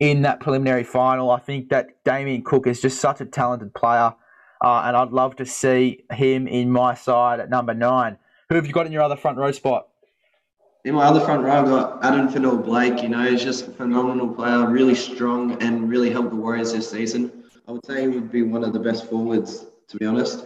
in 0.00 0.22
that 0.22 0.40
preliminary 0.40 0.84
final. 0.84 1.30
I 1.30 1.38
think 1.38 1.68
that 1.68 2.02
Damien 2.04 2.42
Cook 2.42 2.66
is 2.66 2.80
just 2.80 2.98
such 2.98 3.20
a 3.20 3.26
talented 3.26 3.74
player, 3.74 4.14
uh, 4.64 4.82
and 4.86 4.96
I'd 4.96 5.12
love 5.12 5.36
to 5.36 5.44
see 5.44 6.04
him 6.10 6.48
in 6.48 6.70
my 6.70 6.94
side 6.94 7.38
at 7.38 7.50
number 7.50 7.74
nine. 7.74 8.16
Who 8.48 8.54
have 8.56 8.66
you 8.66 8.72
got 8.72 8.86
in 8.86 8.92
your 8.92 9.02
other 9.02 9.16
front 9.16 9.36
row 9.36 9.52
spot? 9.52 9.88
In 10.84 10.96
my 10.96 11.04
other 11.04 11.20
front 11.20 11.44
row, 11.44 11.52
I've 11.52 11.66
got 11.66 12.04
Addin 12.04 12.26
Fonua-Blake. 12.26 13.04
You 13.04 13.08
know, 13.10 13.30
he's 13.30 13.44
just 13.44 13.68
a 13.68 13.70
phenomenal 13.70 14.28
player, 14.28 14.68
really 14.68 14.96
strong, 14.96 15.62
and 15.62 15.88
really 15.88 16.10
helped 16.10 16.30
the 16.30 16.36
Warriors 16.36 16.72
this 16.72 16.90
season. 16.90 17.44
I 17.68 17.72
would 17.72 17.86
say 17.86 18.02
he 18.02 18.08
would 18.08 18.32
be 18.32 18.42
one 18.42 18.64
of 18.64 18.72
the 18.72 18.80
best 18.80 19.08
forwards, 19.08 19.64
to 19.86 19.96
be 19.96 20.06
honest. 20.06 20.44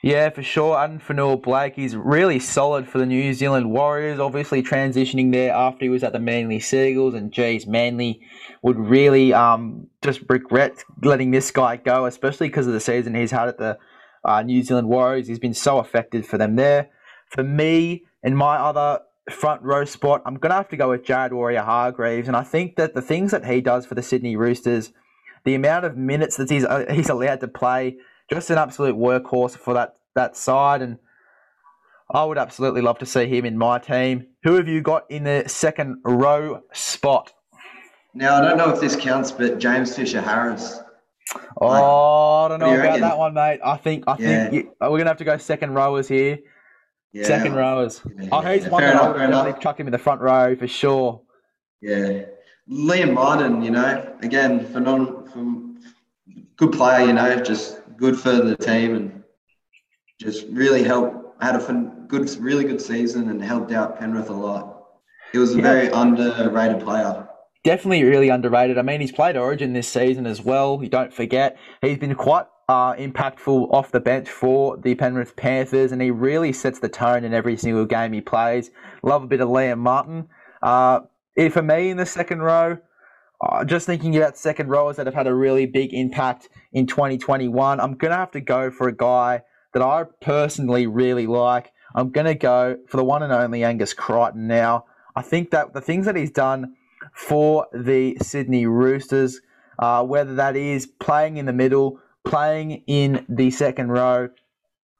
Yeah, 0.00 0.30
for 0.30 0.44
sure. 0.44 0.78
Addin 0.78 1.00
Fonua-Blake, 1.00 1.74
he's 1.74 1.96
really 1.96 2.38
solid 2.38 2.88
for 2.88 2.98
the 2.98 3.06
New 3.06 3.34
Zealand 3.34 3.72
Warriors. 3.72 4.20
Obviously, 4.20 4.62
transitioning 4.62 5.32
there 5.32 5.52
after 5.52 5.86
he 5.86 5.88
was 5.88 6.04
at 6.04 6.12
the 6.12 6.20
Manly 6.20 6.60
Sea 6.60 6.90
Eagles, 6.90 7.14
and 7.14 7.32
geez, 7.32 7.66
Manly 7.66 8.20
would 8.62 8.78
really 8.78 9.32
um, 9.32 9.88
just 10.02 10.20
regret 10.28 10.84
letting 11.02 11.32
this 11.32 11.50
guy 11.50 11.78
go, 11.78 12.06
especially 12.06 12.46
because 12.46 12.68
of 12.68 12.74
the 12.74 12.80
season 12.80 13.16
he's 13.16 13.32
had 13.32 13.48
at 13.48 13.58
the 13.58 13.76
uh, 14.24 14.42
New 14.42 14.62
Zealand 14.62 14.86
Warriors. 14.88 15.26
He's 15.26 15.40
been 15.40 15.52
so 15.52 15.80
effective 15.80 16.24
for 16.24 16.38
them 16.38 16.54
there. 16.54 16.90
For 17.28 17.42
me, 17.42 18.04
in 18.22 18.36
my 18.36 18.56
other 18.58 19.00
front 19.30 19.62
row 19.62 19.84
spot, 19.84 20.22
I'm 20.24 20.36
going 20.36 20.50
to 20.50 20.56
have 20.56 20.68
to 20.68 20.76
go 20.76 20.90
with 20.90 21.04
Jared 21.04 21.32
Waerea-Hargreaves. 21.32 22.28
And 22.28 22.36
I 22.36 22.42
think 22.42 22.76
that 22.76 22.94
the 22.94 23.02
things 23.02 23.30
that 23.32 23.44
he 23.44 23.60
does 23.60 23.86
for 23.86 23.94
the 23.94 24.02
Sydney 24.02 24.36
Roosters, 24.36 24.92
the 25.44 25.54
amount 25.54 25.84
of 25.84 25.96
minutes 25.96 26.36
that 26.36 26.50
he's, 26.50 26.64
uh, 26.64 26.86
he's 26.90 27.08
allowed 27.08 27.40
to 27.40 27.48
play, 27.48 27.96
just 28.30 28.50
an 28.50 28.58
absolute 28.58 28.96
workhorse 28.96 29.56
for 29.56 29.74
that, 29.74 29.96
that 30.14 30.36
side. 30.36 30.82
And 30.82 30.98
I 32.10 32.24
would 32.24 32.38
absolutely 32.38 32.82
love 32.82 32.98
to 32.98 33.06
see 33.06 33.26
him 33.26 33.44
in 33.44 33.58
my 33.58 33.78
team. 33.78 34.28
Who 34.44 34.54
have 34.54 34.68
you 34.68 34.80
got 34.80 35.10
in 35.10 35.24
the 35.24 35.44
second 35.46 36.02
row 36.04 36.62
spot? 36.72 37.32
Now, 38.14 38.36
I 38.36 38.40
don't 38.40 38.56
know 38.56 38.72
if 38.72 38.80
this 38.80 38.96
counts, 38.96 39.30
but 39.30 39.58
James 39.58 39.94
Fisher 39.94 40.22
Harris. 40.22 40.80
Oh, 41.60 41.66
like, 41.66 41.82
I 41.82 42.48
don't 42.48 42.60
know 42.60 42.74
about 42.74 42.82
reckon? 42.82 43.00
that 43.02 43.18
one, 43.18 43.34
mate. 43.34 43.60
I 43.64 43.76
think 43.76 44.04
I 44.06 44.16
yeah. 44.18 44.48
think 44.48 44.54
you, 44.54 44.72
we're 44.80 44.98
gonna 44.98 45.10
have 45.10 45.18
to 45.18 45.24
go 45.24 45.36
second 45.36 45.74
rowers 45.74 46.08
here. 46.08 46.38
Yeah. 47.12 47.24
Second 47.24 47.54
rowers. 47.54 48.02
Yeah, 48.18 48.28
oh, 48.32 48.40
he's 48.40 48.68
one 48.68 48.82
that 48.82 48.96
I'll 48.96 49.12
definitely 49.12 49.60
chuck 49.62 49.80
him 49.80 49.86
in 49.86 49.92
the 49.92 49.98
front 49.98 50.20
row 50.20 50.54
for 50.56 50.68
sure. 50.68 51.22
Yeah. 51.80 52.24
Liam 52.70 53.14
Martin, 53.14 53.62
you 53.62 53.70
know, 53.70 54.16
again, 54.22 54.66
phenomenal, 54.66 55.26
from 55.26 55.80
good 56.56 56.72
player, 56.72 57.06
you 57.06 57.12
know, 57.12 57.40
just 57.42 57.80
good 57.96 58.18
for 58.18 58.32
the 58.32 58.56
team 58.56 58.94
and 58.94 59.22
just 60.20 60.46
really 60.50 60.82
helped, 60.82 61.42
had 61.42 61.54
a 61.54 61.60
fun, 61.60 62.06
good, 62.08 62.28
really 62.40 62.64
good 62.64 62.80
season 62.80 63.30
and 63.30 63.42
helped 63.42 63.72
out 63.72 63.98
Penrith 63.98 64.30
a 64.30 64.32
lot. 64.32 64.84
He 65.32 65.38
was 65.38 65.54
a 65.54 65.56
yeah. 65.56 65.62
very 65.62 65.88
underrated 65.88 66.80
player 66.80 67.26
definitely 67.66 68.04
really 68.04 68.28
underrated. 68.28 68.78
I 68.78 68.82
mean, 68.82 69.00
he's 69.00 69.10
played 69.10 69.36
Origin 69.36 69.72
this 69.72 69.88
season 69.88 70.24
as 70.24 70.40
well. 70.40 70.78
You 70.80 70.88
don't 70.88 71.12
forget 71.12 71.58
he's 71.82 71.98
been 71.98 72.14
quite 72.14 72.46
uh, 72.68 72.94
impactful 72.94 73.72
off 73.72 73.92
the 73.92 74.00
bench 74.00 74.28
for 74.28 74.76
the 74.76 74.94
Penrith 74.94 75.36
Panthers, 75.36 75.92
and 75.92 76.02
he 76.02 76.10
really 76.10 76.52
sets 76.52 76.80
the 76.80 76.88
tone 76.88 77.24
in 77.24 77.32
every 77.32 77.56
single 77.56 77.84
game 77.84 78.12
he 78.12 78.20
plays. 78.20 78.70
Love 79.02 79.22
a 79.22 79.26
bit 79.26 79.40
of 79.40 79.48
Liam 79.48 79.78
Martin. 79.78 80.28
Uh, 80.62 81.00
for 81.50 81.62
me, 81.62 81.90
in 81.90 81.96
the 81.96 82.06
second 82.06 82.40
row, 82.40 82.78
uh, 83.40 83.64
just 83.64 83.86
thinking 83.86 84.16
about 84.16 84.36
second 84.36 84.68
rowers 84.68 84.96
that 84.96 85.06
have 85.06 85.14
had 85.14 85.26
a 85.26 85.34
really 85.34 85.66
big 85.66 85.92
impact 85.92 86.48
in 86.72 86.86
2021, 86.86 87.78
I'm 87.78 87.94
going 87.94 88.10
to 88.10 88.16
have 88.16 88.32
to 88.32 88.40
go 88.40 88.70
for 88.70 88.88
a 88.88 88.96
guy 88.96 89.42
that 89.72 89.82
I 89.82 90.04
personally 90.20 90.86
really 90.86 91.26
like. 91.26 91.72
I'm 91.94 92.10
going 92.10 92.26
to 92.26 92.34
go 92.34 92.78
for 92.88 92.96
the 92.96 93.04
one 93.04 93.22
and 93.22 93.32
only 93.32 93.62
Angus 93.62 93.94
Crichton 93.94 94.46
now. 94.46 94.86
I 95.14 95.22
think 95.22 95.50
that 95.50 95.72
the 95.72 95.80
things 95.80 96.06
that 96.06 96.16
he's 96.16 96.30
done 96.30 96.74
for 97.12 97.66
the 97.72 98.16
Sydney 98.20 98.66
Roosters, 98.66 99.40
uh, 99.78 100.02
whether 100.02 100.34
that 100.34 100.56
is 100.56 100.86
playing 100.86 101.36
in 101.36 101.46
the 101.46 101.52
middle, 101.52 102.00
playing 102.26 102.82
in 102.86 103.24
the 103.28 103.50
second 103.50 103.90
row. 103.90 104.28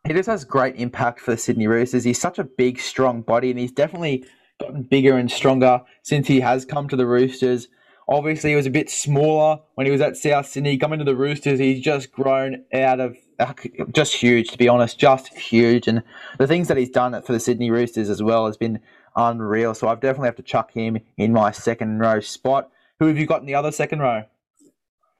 He 0.06 0.14
just 0.14 0.28
has 0.28 0.45
great 0.45 0.76
impact 0.76 1.21
for 1.21 1.33
the 1.33 1.37
Sydney 1.37 1.66
Roosters. 1.66 2.04
He's 2.04 2.21
such 2.21 2.38
a 2.38 2.45
big, 2.45 2.78
strong 2.78 3.23
body, 3.23 3.50
and 3.50 3.59
he's 3.59 3.73
definitely 3.73 4.25
gotten 4.61 4.85
bigger 4.85 5.18
and 5.18 5.30
stronger 5.30 5.83
since 6.02 6.28
he 6.28 6.40
has 6.40 6.64
come 6.64 6.88
to 6.88 6.97
the 6.97 7.06
Roosters. 7.06 7.68
Obviously, 8.09 8.50
he 8.50 8.56
was 8.56 8.66
a 8.66 8.71
bit 8.71 8.88
smaller 8.88 9.59
when 9.75 9.85
he 9.85 9.90
was 9.90 10.00
at 10.00 10.16
South 10.16 10.47
Sydney. 10.47 10.78
Coming 10.78 11.00
to 11.00 11.04
the 11.04 11.16
Roosters, 11.16 11.59
he's 11.59 11.83
just 11.83 12.12
grown 12.12 12.64
out 12.73 13.00
of 13.00 13.16
just 13.92 14.14
huge, 14.14 14.49
to 14.50 14.59
be 14.59 14.68
honest, 14.68 14.99
just 14.99 15.37
huge. 15.37 15.88
And 15.88 16.04
the 16.38 16.47
things 16.47 16.68
that 16.68 16.76
he's 16.76 16.88
done 16.88 17.21
for 17.23 17.33
the 17.33 17.40
Sydney 17.40 17.73
Roosters 17.73 18.09
as 18.09 18.23
well 18.23 18.47
has 18.47 18.56
been 18.56 18.80
unreal. 19.16 19.75
So 19.75 19.88
I've 19.88 20.00
definitely 20.00 20.28
have 20.28 20.37
to 20.37 20.42
chuck 20.42 20.73
him 20.73 20.99
in 21.16 21.33
my 21.33 21.50
second 21.50 21.99
row 21.99 22.21
spot. 22.21 22.71
Who 23.00 23.09
have 23.09 23.18
you 23.18 23.26
got 23.26 23.40
in 23.40 23.47
the 23.47 23.56
other 23.56 23.73
second 23.73 23.99
row? 23.99 24.23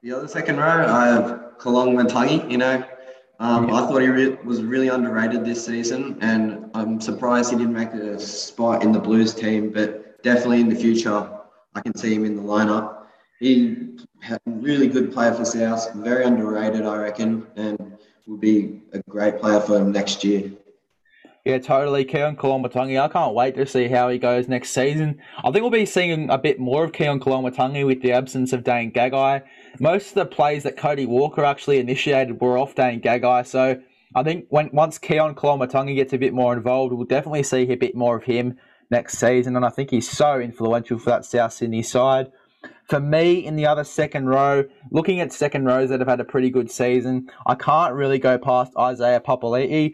The 0.03 0.11
other 0.11 0.27
second 0.27 0.57
row, 0.57 0.85
I 0.85 1.07
have 1.07 1.57
Koloamatangi. 1.57 2.51
You 2.51 2.59
know, 2.59 2.83
um, 3.39 3.73
I 3.73 3.79
thought 3.79 4.01
he 4.01 4.07
re- 4.07 4.37
was 4.43 4.61
really 4.61 4.89
underrated 4.89 5.43
this 5.43 5.65
season, 5.65 6.19
and 6.21 6.69
I'm 6.75 7.01
surprised 7.01 7.49
he 7.49 7.57
didn't 7.57 7.73
make 7.73 7.93
a 7.93 8.19
spot 8.19 8.83
in 8.83 8.91
the 8.91 8.99
Blues 8.99 9.33
team. 9.33 9.71
But 9.71 10.21
definitely 10.21 10.61
in 10.61 10.69
the 10.69 10.75
future, 10.75 11.27
I 11.73 11.81
can 11.81 11.97
see 11.97 12.13
him 12.13 12.25
in 12.25 12.35
the 12.35 12.43
lineup. 12.43 13.05
He 13.39 13.97
had 14.21 14.39
a 14.45 14.51
really 14.51 14.87
good 14.87 15.11
player 15.11 15.33
for 15.33 15.45
South, 15.45 15.91
very 15.95 16.25
underrated, 16.25 16.85
I 16.85 16.97
reckon, 16.97 17.47
and 17.55 17.97
will 18.27 18.37
be 18.37 18.81
a 18.93 19.01
great 19.09 19.39
player 19.39 19.59
for 19.59 19.77
him 19.77 19.91
next 19.91 20.23
year. 20.23 20.51
Yeah, 21.47 21.59
totally. 21.59 22.03
Keaon 22.03 22.35
Koloamatangi. 22.35 22.99
I 23.01 23.07
can't 23.07 23.33
wait 23.33 23.55
to 23.55 23.65
see 23.65 23.87
how 23.87 24.09
he 24.09 24.17
goes 24.17 24.49
next 24.49 24.71
season. 24.71 25.21
I 25.37 25.43
think 25.43 25.61
we'll 25.61 25.71
be 25.71 25.85
seeing 25.85 26.29
a 26.29 26.37
bit 26.37 26.59
more 26.59 26.83
of 26.83 26.91
Keaon 26.91 27.21
Koloamatangi 27.21 27.85
with 27.85 28.01
the 28.01 28.11
absence 28.11 28.51
of 28.51 28.65
Dane 28.65 28.91
Gagai. 28.91 29.43
Most 29.79 30.09
of 30.09 30.15
the 30.15 30.25
plays 30.25 30.63
that 30.63 30.77
Cody 30.77 31.05
Walker 31.05 31.43
actually 31.43 31.79
initiated 31.79 32.41
were 32.41 32.57
off 32.57 32.75
Dane 32.75 33.01
Gagai. 33.01 33.45
So 33.45 33.79
I 34.15 34.23
think 34.23 34.45
when 34.49 34.69
once 34.73 34.97
Keaon 34.97 35.35
Koloamatangi 35.35 35.95
gets 35.95 36.13
a 36.13 36.17
bit 36.17 36.33
more 36.33 36.53
involved, 36.53 36.93
we'll 36.93 37.05
definitely 37.05 37.43
see 37.43 37.71
a 37.71 37.75
bit 37.75 37.95
more 37.95 38.17
of 38.17 38.23
him 38.23 38.57
next 38.89 39.17
season. 39.17 39.55
And 39.55 39.65
I 39.65 39.69
think 39.69 39.91
he's 39.91 40.09
so 40.09 40.39
influential 40.39 40.97
for 40.97 41.11
that 41.11 41.25
South 41.25 41.53
Sydney 41.53 41.83
side. 41.83 42.31
For 42.89 42.99
me, 42.99 43.45
in 43.45 43.55
the 43.55 43.67
other 43.67 43.83
second 43.83 44.27
row, 44.27 44.63
looking 44.91 45.19
at 45.19 45.33
second 45.33 45.65
rows 45.65 45.89
that 45.89 45.99
have 45.99 46.07
had 46.07 46.21
a 46.21 46.25
pretty 46.25 46.49
good 46.49 46.71
season, 46.71 47.29
I 47.45 47.55
can't 47.55 47.93
really 47.93 48.17
go 48.17 48.37
past 48.37 48.71
Isaiah 48.77 49.19
Papali'i. 49.19 49.93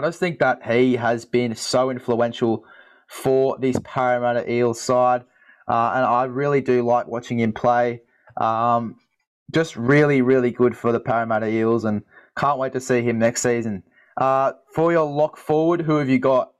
I 0.00 0.04
just 0.04 0.18
think 0.18 0.38
that 0.38 0.66
he 0.66 0.96
has 0.96 1.26
been 1.26 1.54
so 1.54 1.90
influential 1.90 2.64
for 3.08 3.58
this 3.58 3.76
Parramatta 3.84 4.50
Eels 4.50 4.80
side, 4.80 5.24
uh, 5.68 5.92
and 5.94 6.04
I 6.06 6.24
really 6.24 6.62
do 6.62 6.82
like 6.82 7.06
watching 7.06 7.38
him 7.38 7.52
play. 7.52 8.00
Um, 8.36 8.96
just 9.50 9.76
really, 9.76 10.22
really 10.22 10.50
good 10.50 10.76
for 10.76 10.92
the 10.92 11.00
Parramatta 11.00 11.48
Eels, 11.48 11.84
and 11.84 12.02
can't 12.36 12.58
wait 12.58 12.72
to 12.72 12.80
see 12.80 13.02
him 13.02 13.18
next 13.18 13.42
season. 13.42 13.82
Uh, 14.16 14.52
for 14.74 14.92
your 14.92 15.08
lock 15.10 15.36
forward, 15.36 15.82
who 15.82 15.96
have 15.96 16.08
you 16.08 16.18
got? 16.18 16.52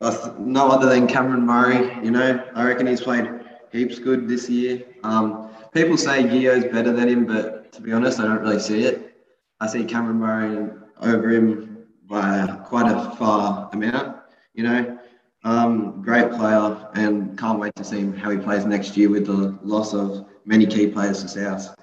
Uh, 0.00 0.32
no 0.38 0.68
other 0.68 0.88
than 0.88 1.06
Cameron 1.06 1.44
Murray. 1.44 1.92
You 2.04 2.10
know, 2.10 2.42
I 2.54 2.64
reckon 2.64 2.86
he's 2.86 3.00
played 3.00 3.28
heaps 3.72 3.98
good 3.98 4.28
this 4.28 4.48
year. 4.48 4.82
Um, 5.02 5.50
people 5.72 5.96
say 5.96 6.22
Yeo's 6.22 6.64
better 6.64 6.92
than 6.92 7.08
him, 7.08 7.26
but 7.26 7.72
to 7.72 7.82
be 7.82 7.92
honest, 7.92 8.18
I 8.18 8.24
don't 8.24 8.40
really 8.40 8.60
see 8.60 8.84
it. 8.84 9.14
I 9.60 9.66
see 9.66 9.84
Cameron 9.84 10.18
Murray 10.18 10.70
over 11.00 11.30
him 11.30 11.86
by 12.08 12.46
quite 12.64 12.90
a 12.90 13.14
far 13.16 13.70
amount. 13.72 14.16
You 14.54 14.64
know, 14.64 14.98
um, 15.44 16.02
great 16.02 16.30
player, 16.32 16.88
and 16.94 17.38
can't 17.38 17.58
wait 17.58 17.74
to 17.76 17.84
see 17.84 18.10
how 18.10 18.30
he 18.30 18.38
plays 18.38 18.66
next 18.66 18.96
year 18.96 19.08
with 19.08 19.26
the 19.26 19.58
loss 19.62 19.94
of 19.94 20.26
many 20.44 20.66
key 20.66 20.88
players 20.88 21.22
to 21.22 21.28
South. 21.28 21.74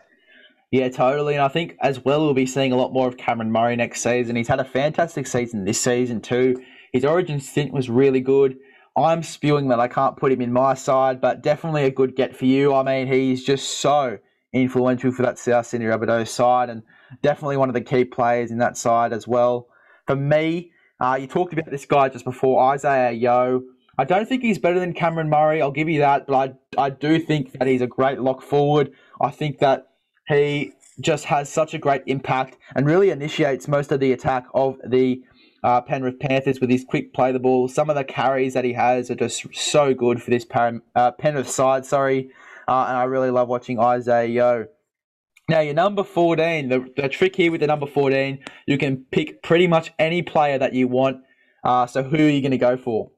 Yeah, 0.72 0.90
totally. 0.90 1.36
And 1.36 1.44
I 1.44 1.48
think 1.48 1.76
as 1.82 2.04
well, 2.04 2.26
we'll 2.26 2.34
be 2.34 2.46
seeing 2.46 2.74
a 2.74 2.76
lot 2.76 2.92
more 2.92 3.08
of 3.08 3.18
Cameron 3.18 3.52
Murray 3.52 3.76
next 3.76 4.02
season. 4.02 4.36
He's 4.36 4.50
had 4.50 4.60
a 4.60 4.66
fantastic 4.66 5.26
season 5.26 5.64
this 5.64 5.80
season, 5.80 6.22
too. 6.22 6.62
His 6.92 7.06
origin 7.06 7.40
stint 7.40 7.72
was 7.72 7.90
really 7.90 8.20
good. 8.20 8.58
I'm 8.98 9.24
spewing 9.24 9.70
that 9.70 9.80
I 9.80 9.88
can't 9.88 10.18
put 10.18 10.32
him 10.32 10.42
in 10.42 10.52
my 10.52 10.74
side, 10.74 11.22
but 11.22 11.42
definitely 11.42 11.86
a 11.86 11.92
good 11.92 12.16
get 12.16 12.36
for 12.36 12.46
you. 12.46 12.74
I 12.74 12.84
mean, 12.84 13.08
he's 13.08 13.44
just 13.44 13.80
so 13.80 14.18
influential 14.54 15.12
for 15.12 15.22
that 15.22 15.38
South 15.38 15.68
Sydney 15.68 15.86
Rabbitohs 15.86 16.30
side 16.30 16.70
and 16.70 16.82
definitely 17.22 17.58
one 17.58 17.70
of 17.70 17.76
the 17.76 17.82
key 17.82 18.06
players 18.06 18.50
in 18.50 18.58
that 18.58 18.76
side 18.76 19.14
as 19.14 19.28
well. 19.28 19.68
For 20.08 20.16
me, 20.16 20.72
uh, 21.00 21.18
you 21.20 21.28
talked 21.28 21.54
about 21.54 21.70
this 21.70 21.86
guy 21.86 22.10
just 22.10 22.26
before, 22.26 22.74
Isaah 22.74 23.12
Yeo. 23.12 23.62
I 23.98 24.04
don't 24.04 24.28
think 24.28 24.44
he's 24.44 24.60
better 24.60 24.80
than 24.80 24.94
Cameron 24.94 25.30
Murray. 25.30 25.62
I'll 25.62 25.72
give 25.72 25.90
you 25.90 26.00
that, 26.00 26.28
but 26.28 26.58
I, 26.78 26.82
I 26.82 26.90
do 26.92 27.20
think 27.20 27.54
that 27.54 27.68
he's 27.68 27.82
a 27.82 27.88
great 27.88 28.20
lock 28.20 28.42
forward. 28.42 28.92
I 29.20 29.32
think 29.32 29.60
that 29.60 29.88
he 30.28 30.74
just 31.02 31.26
has 31.26 31.50
such 31.50 31.74
a 31.74 31.78
great 31.78 32.04
impact 32.06 32.58
and 32.76 32.86
really 32.86 33.10
initiates 33.10 33.68
most 33.68 33.92
of 33.92 34.00
the 34.00 34.12
attack 34.12 34.46
of 34.54 34.78
the 34.88 35.22
uh, 35.64 35.82
Penrith 35.82 36.20
Panthers 36.20 36.60
with 36.60 36.70
his 36.70 36.86
quick 36.88 37.14
play 37.14 37.32
the 37.32 37.40
ball. 37.40 37.68
Some 37.68 37.90
of 37.90 37.96
the 37.96 38.04
carries 38.04 38.54
that 38.54 38.64
he 38.64 38.74
has 38.74 39.10
are 39.10 39.16
just 39.16 39.46
so 39.56 39.94
good 39.94 40.22
for 40.22 40.30
this 40.30 40.46
uh, 40.96 41.12
Penrith 41.12 41.50
side. 41.50 41.86
Sorry, 41.86 42.30
uh, 42.68 42.86
and 42.88 42.98
I 42.98 43.04
really 43.04 43.32
love 43.32 43.48
watching 43.48 43.80
Isaah 43.80 44.26
Yeo. 44.26 44.68
Now, 45.50 45.62
your 45.62 45.74
number 45.74 46.04
14, 46.04 46.68
the, 46.68 46.92
the 46.98 47.08
trick 47.08 47.34
here 47.34 47.52
with 47.52 47.62
the 47.62 47.68
number 47.68 47.88
14, 47.88 48.44
you 48.66 48.78
can 48.78 49.06
pick 49.12 49.42
pretty 49.44 49.66
much 49.66 49.94
any 49.98 50.22
player 50.22 50.58
that 50.58 50.74
you 50.74 50.90
want. 50.90 51.24
Uh, 51.64 51.86
so, 51.88 52.04
who 52.04 52.18
are 52.18 52.30
you 52.30 52.42
going 52.42 52.52
to 52.52 52.58
go 52.58 52.76
for? 52.76 53.10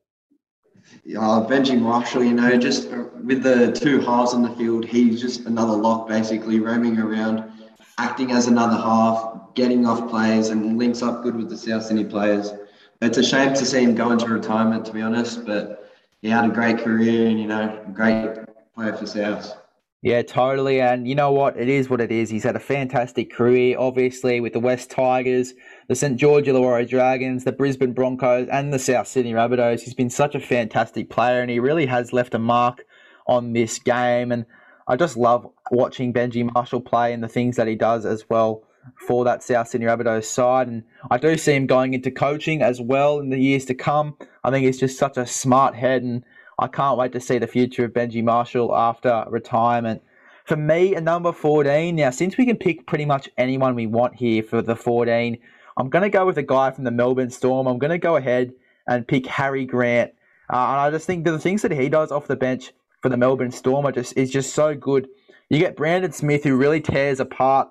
Uh, 1.17 1.41
Benji 1.45 1.79
Marshall, 1.79 2.23
you 2.23 2.33
know, 2.33 2.55
just 2.55 2.91
uh, 2.91 3.05
with 3.23 3.41
the 3.41 3.71
two 3.71 3.99
halves 4.01 4.35
on 4.35 4.43
the 4.43 4.49
field, 4.51 4.85
he's 4.85 5.19
just 5.19 5.45
another 5.45 5.73
lock 5.73 6.07
basically 6.07 6.59
roaming 6.59 6.99
around, 6.99 7.51
acting 7.97 8.31
as 8.31 8.45
another 8.45 8.77
half, 8.77 9.55
getting 9.55 9.87
off 9.87 10.07
plays, 10.07 10.49
and 10.49 10.77
links 10.77 11.01
up 11.01 11.23
good 11.23 11.35
with 11.35 11.49
the 11.49 11.57
South 11.57 11.83
Sydney 11.83 12.05
players. 12.05 12.53
It's 13.01 13.17
a 13.17 13.23
shame 13.23 13.55
to 13.55 13.65
see 13.65 13.83
him 13.83 13.95
go 13.95 14.11
into 14.11 14.27
retirement, 14.27 14.85
to 14.85 14.93
be 14.93 15.01
honest, 15.01 15.45
but 15.45 15.91
he 16.21 16.29
had 16.29 16.45
a 16.45 16.49
great 16.49 16.77
career 16.77 17.27
and, 17.27 17.39
you 17.39 17.47
know, 17.47 17.83
great 17.93 18.35
player 18.75 18.95
for 18.95 19.07
South. 19.07 19.57
Yeah, 20.01 20.21
totally. 20.21 20.79
And 20.79 21.07
you 21.07 21.15
know 21.15 21.31
what? 21.31 21.57
It 21.57 21.67
is 21.67 21.89
what 21.89 21.99
it 21.99 22.09
is. 22.09 22.29
He's 22.29 22.45
had 22.45 22.55
a 22.55 22.59
fantastic 22.59 23.33
career, 23.33 23.75
obviously, 23.77 24.39
with 24.39 24.53
the 24.53 24.59
West 24.59 24.89
Tigers, 24.89 25.53
the 25.89 25.95
St. 25.95 26.15
George 26.15 26.45
Illawarra 26.45 26.87
Dragons, 26.87 27.43
the 27.43 27.51
Brisbane 27.51 27.91
Broncos, 27.91 28.47
and 28.47 28.71
the 28.71 28.79
South 28.79 29.07
Sydney 29.07 29.33
Rabbitohs. 29.33 29.81
He's 29.81 29.93
been 29.93 30.09
such 30.09 30.35
a 30.35 30.39
fantastic 30.39 31.09
player, 31.09 31.41
and 31.41 31.51
he 31.51 31.59
really 31.59 31.85
has 31.87 32.13
left 32.13 32.33
a 32.33 32.39
mark 32.39 32.85
on 33.27 33.51
this 33.51 33.77
game. 33.77 34.31
And 34.31 34.45
I 34.87 34.95
just 34.95 35.17
love 35.17 35.45
watching 35.69 36.13
Benji 36.13 36.49
Marshall 36.53 36.81
play 36.81 37.11
and 37.11 37.21
the 37.21 37.27
things 37.27 37.57
that 37.57 37.67
he 37.67 37.75
does 37.75 38.05
as 38.05 38.23
well 38.29 38.63
for 39.05 39.25
that 39.25 39.43
South 39.43 39.67
Sydney 39.67 39.87
Rabbitohs 39.87 40.23
side. 40.23 40.69
And 40.69 40.83
I 41.11 41.17
do 41.17 41.37
see 41.37 41.55
him 41.55 41.67
going 41.67 41.93
into 41.93 42.09
coaching 42.09 42.61
as 42.61 42.79
well 42.79 43.19
in 43.19 43.31
the 43.31 43.37
years 43.37 43.65
to 43.65 43.73
come. 43.73 44.15
I 44.45 44.49
think 44.49 44.65
he's 44.65 44.79
just 44.79 44.97
such 44.97 45.17
a 45.17 45.27
smart 45.27 45.75
head 45.75 46.03
and 46.03 46.23
I 46.59 46.67
can't 46.67 46.97
wait 46.97 47.13
to 47.13 47.21
see 47.21 47.37
the 47.37 47.47
future 47.47 47.85
of 47.85 47.93
Benji 47.93 48.23
Marshall 48.23 48.75
after 48.75 49.25
retirement. 49.29 50.03
For 50.45 50.57
me, 50.57 50.93
a 50.95 51.01
number 51.01 51.31
14. 51.31 51.95
Now, 51.95 52.09
since 52.09 52.37
we 52.37 52.45
can 52.45 52.57
pick 52.57 52.85
pretty 52.85 53.05
much 53.05 53.29
anyone 53.37 53.75
we 53.75 53.87
want 53.87 54.15
here 54.15 54.43
for 54.43 54.61
the 54.61 54.75
14, 54.75 55.37
I'm 55.77 55.89
going 55.89 56.03
to 56.03 56.09
go 56.09 56.25
with 56.25 56.37
a 56.37 56.43
guy 56.43 56.71
from 56.71 56.83
the 56.83 56.91
Melbourne 56.91 57.29
Storm. 57.29 57.67
I'm 57.67 57.79
going 57.79 57.91
to 57.91 57.97
go 57.97 58.17
ahead 58.17 58.51
and 58.87 59.07
pick 59.07 59.25
Harry 59.27 59.65
Grant. 59.65 60.11
Uh, 60.51 60.57
and 60.57 60.79
I 60.79 60.91
just 60.91 61.07
think 61.07 61.23
the 61.23 61.39
things 61.39 61.61
that 61.61 61.71
he 61.71 61.87
does 61.87 62.11
off 62.11 62.27
the 62.27 62.35
bench 62.35 62.73
for 63.01 63.07
the 63.07 63.17
Melbourne 63.17 63.51
Storm 63.51 63.85
are 63.85 63.91
just 63.91 64.17
is 64.17 64.29
just 64.29 64.53
so 64.53 64.75
good. 64.75 65.07
You 65.49 65.59
get 65.59 65.77
Brandon 65.77 66.11
Smith 66.11 66.43
who 66.43 66.57
really 66.57 66.81
tears 66.81 67.19
apart 67.19 67.69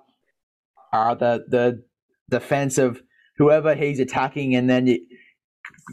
uh, 0.93 1.15
the 1.15 1.45
the 1.49 1.83
defense 2.31 2.79
of 2.79 3.03
whoever 3.37 3.75
he's 3.75 4.01
attacking, 4.01 4.55
and 4.55 4.71
then 4.71 4.87
you, 4.87 5.01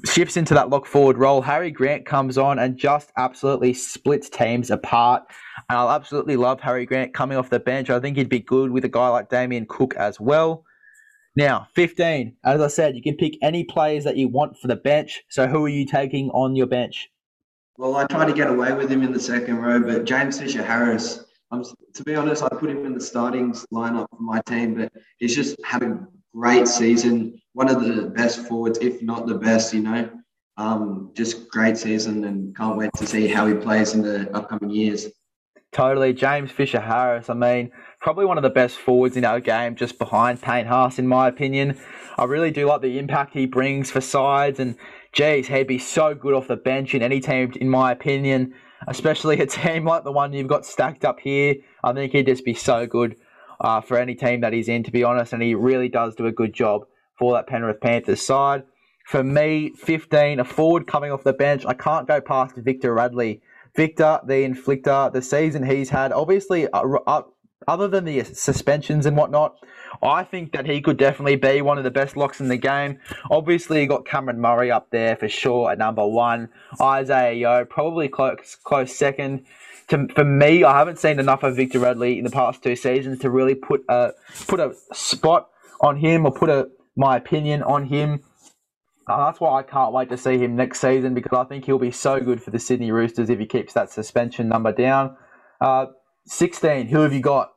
shifts 0.05 0.37
into 0.37 0.53
that 0.53 0.69
lock 0.69 0.85
forward 0.85 1.17
role. 1.17 1.41
Harry 1.41 1.71
Grant 1.71 2.05
comes 2.05 2.37
on 2.37 2.59
and 2.59 2.77
just 2.77 3.11
absolutely 3.17 3.73
splits 3.73 4.29
teams 4.29 4.69
apart. 4.69 5.23
And 5.69 5.77
I'll 5.77 5.91
absolutely 5.91 6.35
love 6.35 6.59
Harry 6.61 6.85
Grant 6.85 7.13
coming 7.13 7.37
off 7.37 7.49
the 7.49 7.59
bench. 7.59 7.89
I 7.89 7.99
think 7.99 8.17
he'd 8.17 8.29
be 8.29 8.39
good 8.39 8.71
with 8.71 8.85
a 8.85 8.89
guy 8.89 9.07
like 9.09 9.29
Damien 9.29 9.65
Cook 9.67 9.95
as 9.95 10.19
well. 10.19 10.63
Now, 11.35 11.67
15. 11.75 12.35
As 12.45 12.61
I 12.61 12.67
said, 12.67 12.95
you 12.95 13.01
can 13.01 13.17
pick 13.17 13.37
any 13.41 13.63
players 13.63 14.03
that 14.05 14.17
you 14.17 14.27
want 14.27 14.57
for 14.57 14.67
the 14.67 14.75
bench. 14.75 15.21
So 15.29 15.47
who 15.47 15.65
are 15.65 15.69
you 15.69 15.85
taking 15.85 16.29
on 16.29 16.55
your 16.55 16.67
bench? 16.67 17.09
Well, 17.77 17.97
I 17.97 18.05
tried 18.05 18.27
to 18.27 18.33
get 18.33 18.47
away 18.47 18.71
with 18.73 18.89
him 18.89 19.03
in 19.03 19.11
the 19.11 19.19
second 19.19 19.57
row, 19.57 19.81
but 19.81 20.05
James 20.05 20.39
Fisher 20.39 20.63
Harris, 20.63 21.25
I'm, 21.51 21.63
to 21.93 22.03
be 22.05 22.15
honest, 22.15 22.41
I 22.41 22.47
put 22.47 22.69
him 22.69 22.85
in 22.85 22.93
the 22.93 23.01
starting 23.01 23.51
lineup 23.73 24.07
for 24.09 24.21
my 24.21 24.41
team, 24.45 24.75
but 24.75 24.93
he's 25.17 25.35
just 25.35 25.57
had 25.65 25.83
a 25.83 26.07
great 26.33 26.69
season. 26.69 27.37
One 27.55 27.69
of 27.69 27.81
the 27.81 28.07
best 28.09 28.39
forwards, 28.47 28.79
if 28.79 29.01
not 29.01 29.27
the 29.27 29.35
best, 29.35 29.73
you 29.73 29.79
know. 29.79 30.09
Um, 30.57 31.11
just 31.13 31.47
great 31.47 31.77
season 31.77 32.25
and 32.25 32.53
can't 32.53 32.75
wait 32.75 32.89
to 32.97 33.07
see 33.07 33.29
how 33.29 33.47
he 33.47 33.53
plays 33.53 33.93
in 33.93 34.01
the 34.01 34.29
upcoming 34.35 34.69
years. 34.69 35.07
Totally. 35.71 36.11
James 36.11 36.51
Fisher 36.51 36.81
Harris, 36.81 37.29
I 37.29 37.33
mean, 37.33 37.71
probably 38.01 38.25
one 38.25 38.37
of 38.37 38.43
the 38.43 38.49
best 38.49 38.77
forwards 38.77 39.15
in 39.15 39.23
our 39.23 39.39
game, 39.39 39.77
just 39.77 39.97
behind 39.97 40.41
Payne 40.41 40.65
Haas, 40.65 40.99
in 40.99 41.07
my 41.07 41.29
opinion. 41.29 41.79
I 42.17 42.25
really 42.25 42.51
do 42.51 42.65
like 42.67 42.81
the 42.81 42.99
impact 42.99 43.33
he 43.33 43.45
brings 43.45 43.89
for 43.89 44.01
sides, 44.01 44.59
and 44.59 44.75
geez, 45.13 45.47
he'd 45.47 45.67
be 45.67 45.79
so 45.79 46.13
good 46.13 46.33
off 46.33 46.49
the 46.49 46.57
bench 46.57 46.93
in 46.93 47.01
any 47.01 47.21
team, 47.21 47.53
in 47.55 47.69
my 47.69 47.93
opinion, 47.93 48.53
especially 48.85 49.39
a 49.39 49.45
team 49.45 49.85
like 49.85 50.03
the 50.03 50.11
one 50.11 50.33
you've 50.33 50.49
got 50.49 50.65
stacked 50.65 51.05
up 51.05 51.21
here. 51.21 51.55
I 51.85 51.93
think 51.93 52.11
he'd 52.11 52.25
just 52.25 52.43
be 52.43 52.53
so 52.53 52.85
good 52.85 53.15
uh, 53.61 53.79
for 53.79 53.97
any 53.97 54.13
team 54.13 54.41
that 54.41 54.51
he's 54.51 54.67
in, 54.67 54.83
to 54.83 54.91
be 54.91 55.05
honest, 55.05 55.31
and 55.31 55.41
he 55.41 55.55
really 55.55 55.87
does 55.87 56.15
do 56.15 56.25
a 56.25 56.33
good 56.33 56.53
job 56.53 56.81
for 57.17 57.33
that 57.33 57.47
Penrith 57.47 57.81
Panthers 57.81 58.21
side. 58.21 58.63
For 59.07 59.23
me, 59.23 59.71
15, 59.77 60.39
a 60.39 60.43
forward 60.43 60.87
coming 60.87 61.11
off 61.11 61.23
the 61.23 61.33
bench. 61.33 61.65
I 61.65 61.73
can't 61.73 62.07
go 62.07 62.19
past 62.21 62.55
Victor 62.55 62.93
Radley. 62.93 63.41
Victor, 63.75 64.19
the 64.25 64.33
inflictor, 64.33 65.11
the 65.11 65.21
season 65.21 65.65
he's 65.65 65.89
had, 65.89 66.11
obviously, 66.11 66.67
uh, 66.69 66.81
uh, 67.05 67.23
other 67.67 67.87
than 67.87 68.05
the 68.05 68.23
suspensions 68.23 69.05
and 69.05 69.17
whatnot, 69.17 69.55
I 70.01 70.23
think 70.23 70.53
that 70.53 70.65
he 70.65 70.81
could 70.81 70.97
definitely 70.97 71.35
be 71.35 71.61
one 71.61 71.77
of 71.77 71.83
the 71.83 71.91
best 71.91 72.15
locks 72.15 72.39
in 72.39 72.47
the 72.47 72.57
game. 72.57 72.99
Obviously, 73.29 73.81
you 73.81 73.87
got 73.87 74.05
Cameron 74.05 74.39
Murray 74.39 74.71
up 74.71 74.89
there 74.91 75.15
for 75.15 75.27
sure 75.27 75.71
at 75.71 75.77
number 75.77 76.07
one. 76.07 76.49
Isaah 76.79 77.33
Yeo, 77.33 77.65
probably 77.65 78.07
close, 78.07 78.55
close 78.63 78.95
second 78.95 79.45
to, 79.89 80.07
for 80.15 80.23
me, 80.23 80.63
I 80.63 80.77
haven't 80.77 80.99
seen 80.99 81.19
enough 81.19 81.43
of 81.43 81.55
Victor 81.55 81.79
Radley 81.79 82.17
in 82.17 82.23
the 82.23 82.31
past 82.31 82.63
two 82.63 82.75
seasons 82.75 83.19
to 83.19 83.29
really 83.29 83.55
put 83.55 83.83
a 83.87 84.11
put 84.47 84.59
a 84.59 84.73
spot 84.93 85.49
on 85.81 85.97
him 85.97 86.25
or 86.25 86.31
put 86.31 86.49
a 86.49 86.69
my 86.95 87.17
opinion 87.17 87.63
on 87.63 87.85
him. 87.85 88.23
Uh, 89.07 89.25
that's 89.25 89.39
why 89.39 89.59
I 89.59 89.63
can't 89.63 89.93
wait 89.93 90.09
to 90.09 90.17
see 90.17 90.37
him 90.37 90.55
next 90.55 90.79
season 90.81 91.13
because 91.13 91.37
I 91.37 91.43
think 91.43 91.65
he'll 91.65 91.77
be 91.77 91.91
so 91.91 92.19
good 92.19 92.41
for 92.41 92.49
the 92.49 92.59
Sydney 92.59 92.91
Roosters 92.91 93.29
if 93.29 93.37
he 93.37 93.45
keeps 93.45 93.73
that 93.73 93.91
suspension 93.91 94.49
number 94.49 94.71
down. 94.71 95.15
Uh, 95.61 95.87
16, 96.27 96.87
who 96.87 97.01
have 97.01 97.13
you 97.13 97.21
got? 97.21 97.53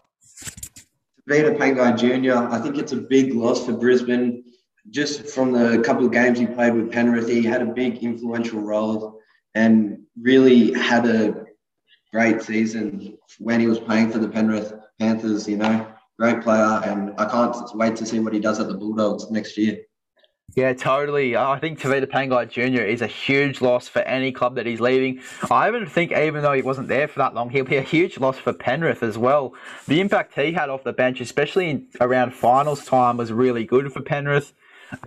Tevita 1.29 1.57
Pangai 1.57 1.97
Jr., 1.97 2.53
I 2.55 2.59
think 2.61 2.79
it's 2.79 2.93
a 2.93 2.97
big 2.97 3.35
loss 3.35 3.65
for 3.65 3.73
Brisbane. 3.73 4.45
Just 4.91 5.27
from 5.27 5.53
the 5.53 5.83
couple 5.83 6.07
of 6.07 6.13
games 6.13 6.39
he 6.39 6.47
played 6.47 6.75
with 6.75 6.91
Penrith, 6.91 7.29
he 7.29 7.43
had 7.43 7.61
a 7.61 7.67
big 7.67 8.03
influential 8.03 8.61
role 8.61 9.21
and 9.55 9.99
really 10.21 10.73
had 10.73 11.07
a 11.07 11.45
great 12.13 12.43
season 12.43 13.19
when 13.39 13.61
he 13.61 13.67
was 13.67 13.79
playing 13.79 14.11
for 14.11 14.19
the 14.19 14.29
Penrith 14.29 14.73
Panthers, 14.99 15.47
you 15.47 15.57
know, 15.57 15.87
great 16.19 16.43
player. 16.43 16.81
And 16.85 17.15
I 17.19 17.27
can't 17.27 17.57
wait 17.75 17.97
to 17.97 18.07
see 18.07 18.19
what 18.19 18.33
he 18.33 18.41
does 18.41 18.61
at 18.61 18.69
the 18.69 18.75
Bulldogs 18.75 19.31
next 19.31 19.57
year. 19.57 19.79
Yeah, 20.57 20.73
totally. 20.73 21.37
I 21.37 21.59
think 21.59 21.79
Tevita 21.79 22.07
Pangai 22.07 22.51
Jr. 22.51 22.83
is 22.83 23.03
a 23.03 23.07
huge 23.07 23.61
loss 23.61 23.87
for 23.87 24.01
any 24.01 24.33
club 24.33 24.55
that 24.55 24.65
he's 24.65 24.81
leaving. 24.81 25.21
I 25.51 25.69
even 25.69 25.87
think, 25.87 26.11
even 26.11 26.43
though 26.43 26.55
he 26.55 26.63
wasn't 26.63 26.89
there 26.89 27.07
for 27.07 27.19
that 27.19 27.35
long, 27.35 27.51
he'll 27.51 27.67
be 27.67 27.77
a 27.77 27.83
huge 27.83 28.19
loss 28.19 28.39
for 28.39 28.55
Penrith 28.55 29.03
as 29.03 29.19
well. 29.19 29.55
The 29.87 30.01
impact 30.01 30.35
he 30.35 30.53
had 30.53 30.71
off 30.71 30.85
the 30.85 30.93
bench, 30.95 31.21
especially 31.21 31.69
in, 31.69 31.87
around 32.01 32.33
finals 32.33 32.85
time, 32.85 33.19
was 33.19 33.31
really 33.31 33.65
good 33.65 33.93
for 33.93 34.01
Penrith 34.01 34.55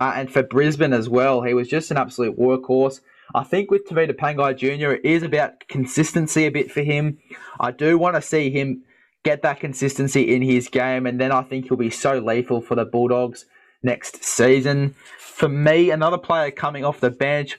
uh, 0.00 0.12
and 0.14 0.32
for 0.32 0.44
Brisbane 0.44 0.92
as 0.92 1.08
well. 1.08 1.42
He 1.42 1.54
was 1.54 1.68
just 1.68 1.90
an 1.90 1.96
absolute 1.96 2.38
workhorse. 2.38 3.00
I 3.34 3.42
think 3.42 3.70
with 3.70 3.86
Tevita 3.88 4.12
Pangai 4.12 4.56
Jr., 4.56 4.92
it 4.92 5.04
is 5.04 5.24
about 5.24 5.66
consistency 5.66 6.46
a 6.46 6.50
bit 6.50 6.70
for 6.70 6.82
him. 6.82 7.18
I 7.58 7.72
do 7.72 7.98
want 7.98 8.14
to 8.14 8.22
see 8.22 8.50
him 8.50 8.84
get 9.24 9.42
that 9.42 9.60
consistency 9.60 10.34
in 10.34 10.42
his 10.42 10.68
game, 10.68 11.06
and 11.06 11.20
then 11.20 11.32
I 11.32 11.42
think 11.42 11.68
he'll 11.68 11.76
be 11.76 11.90
so 11.90 12.18
lethal 12.18 12.60
for 12.60 12.74
the 12.74 12.84
Bulldogs 12.84 13.46
next 13.82 14.24
season. 14.24 14.94
For 15.18 15.48
me, 15.48 15.90
another 15.90 16.18
player 16.18 16.50
coming 16.50 16.84
off 16.84 17.00
the 17.00 17.10
bench, 17.10 17.58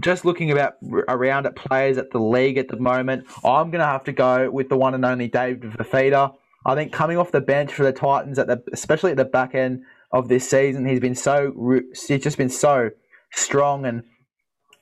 just 0.00 0.24
looking 0.24 0.50
about 0.50 0.74
around 1.08 1.46
at 1.46 1.54
players 1.54 1.98
at 1.98 2.10
the 2.10 2.18
league 2.18 2.56
at 2.56 2.68
the 2.68 2.76
moment, 2.76 3.26
I'm 3.44 3.70
going 3.70 3.80
to 3.80 3.86
have 3.86 4.04
to 4.04 4.12
go 4.12 4.50
with 4.50 4.68
the 4.68 4.76
one 4.76 4.94
and 4.94 5.04
only 5.04 5.28
David 5.28 5.62
Fifita. 5.72 6.34
I 6.64 6.74
think 6.74 6.92
coming 6.92 7.18
off 7.18 7.32
the 7.32 7.40
bench 7.40 7.72
for 7.72 7.82
the 7.82 7.92
Titans, 7.92 8.38
at 8.38 8.46
the 8.46 8.62
especially 8.72 9.10
at 9.10 9.16
the 9.16 9.24
back 9.24 9.54
end 9.54 9.82
of 10.12 10.28
this 10.28 10.48
season, 10.48 10.86
he's 10.86 11.00
been 11.00 11.14
so 11.14 11.52
he's 11.92 12.22
just 12.22 12.38
been 12.38 12.50
so 12.50 12.90
strong 13.32 13.84
and 13.84 14.04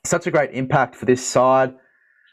such 0.04 0.26
a 0.26 0.30
great 0.30 0.50
impact 0.52 0.94
for 0.94 1.06
this 1.06 1.26
side. 1.26 1.74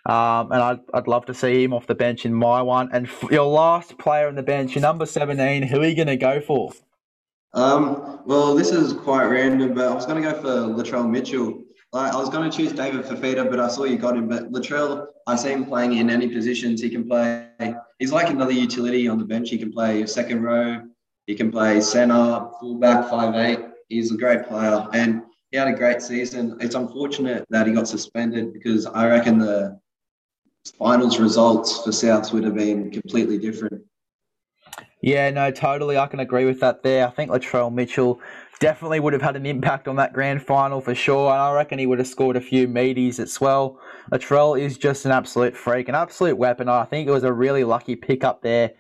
Um, 0.08 0.54
and 0.54 0.62
I'd, 0.62 0.80
I'd 0.94 1.08
love 1.08 1.26
to 1.26 1.34
see 1.34 1.66
him 1.66 1.74
off 1.74 1.86
the 1.86 1.94
bench 1.94 2.26
in 2.26 2.34
my 2.34 2.62
one. 2.62 2.90
And 2.94 3.10
your 3.30 3.46
last 3.46 3.98
player 3.98 4.30
on 4.30 4.36
the 4.36 4.44
bench, 4.44 4.74
your 4.74 4.82
number 4.82 5.06
17, 5.06 5.64
who 5.64 5.82
are 5.82 5.86
you 5.86 5.96
going 5.96 6.08
to 6.08 6.16
go 6.16 6.40
for? 6.40 6.72
Um, 7.54 8.22
well, 8.26 8.56
this 8.56 8.72
is 8.72 8.94
quite 8.94 9.26
random, 9.26 9.74
but 9.74 9.86
I 9.86 9.94
was 9.94 10.06
going 10.06 10.24
to 10.24 10.32
go 10.32 10.42
for 10.42 10.82
Latrell 10.82 11.10
Mitchell. 11.10 11.62
Like, 11.92 12.14
I 12.14 12.18
was 12.18 12.30
going 12.30 12.50
to 12.50 12.56
choose 12.56 12.72
David 12.72 13.04
Fifita, 13.04 13.50
but 13.50 13.60
I 13.60 13.68
saw 13.68 13.84
you 13.84 13.98
got 13.98 14.16
him. 14.16 14.30
But 14.30 14.50
Latrell, 14.52 15.08
I 15.28 15.36
see 15.36 15.52
him 15.52 15.66
playing 15.66 15.98
in 15.98 16.10
any 16.10 16.30
positions. 16.30 16.82
He 16.82 16.90
can 16.90 17.06
play. 17.06 17.50
He's 18.00 18.14
like 18.14 18.30
another 18.30 18.52
utility 18.54 19.10
on 19.10 19.18
the 19.18 19.26
bench. 19.26 19.50
He 19.50 19.58
can 19.58 19.74
play 19.74 20.06
second 20.06 20.42
row. 20.42 20.84
He 21.26 21.36
can 21.36 21.52
play 21.52 21.82
centre, 21.82 22.48
fullback, 22.62 23.10
five 23.10 23.36
eight. 23.36 23.60
He's 23.90 24.14
a 24.14 24.18
great 24.18 24.48
player, 24.48 24.88
and 24.94 25.24
he 25.52 25.58
had 25.58 25.68
a 25.68 25.74
great 25.74 26.02
season. 26.02 26.58
It's 26.62 26.76
unfortunate 26.76 27.46
that 27.50 27.68
he 27.68 27.74
got 27.74 27.88
suspended 27.88 28.54
because 28.54 28.86
I 28.86 29.08
reckon 29.08 29.38
the 29.38 29.80
finals 30.72 31.20
results 31.20 31.84
for 31.84 31.92
South 31.92 32.32
would 32.34 32.44
have 32.44 32.56
been 32.56 32.92
completely 32.92 33.38
different. 33.38 33.84
Yeah, 35.02 35.30
no, 35.30 35.52
totally. 35.52 35.98
I 35.98 36.08
can 36.08 36.20
agree 36.20 36.46
with 36.46 36.60
that 36.62 36.84
there. 36.84 37.08
I 37.08 37.12
think 37.12 37.30
Latrell 37.30 37.72
Mitchell 37.72 38.20
definitely 38.60 39.00
would 39.00 39.14
have 39.14 39.22
had 39.22 39.36
an 39.36 39.46
impact 39.46 39.88
on 39.88 39.96
that 39.98 40.14
grand 40.14 40.42
final 40.42 40.82
for 40.82 40.96
sure. 40.96 41.32
And 41.32 41.40
I 41.40 41.54
reckon 41.54 41.78
he 41.78 41.86
would 41.86 42.00
have 42.00 42.08
scored 42.08 42.36
a 42.36 42.42
few 42.42 42.68
meaties 42.68 43.20
as 43.20 43.40
well. 43.40 43.80
Latrell 44.12 44.60
is 44.60 44.78
just 44.78 45.06
an 45.06 45.12
absolute 45.12 45.56
freak, 45.56 45.88
an 45.88 45.96
absolute 45.96 46.38
weapon. 46.38 46.68
I 46.68 46.86
think 46.86 47.08
it 47.08 47.12
was 47.12 47.24
a 47.24 47.32
really 47.32 47.64
lucky 47.64 47.96
pick 47.96 48.24
up 48.24 48.42
there 48.42 48.72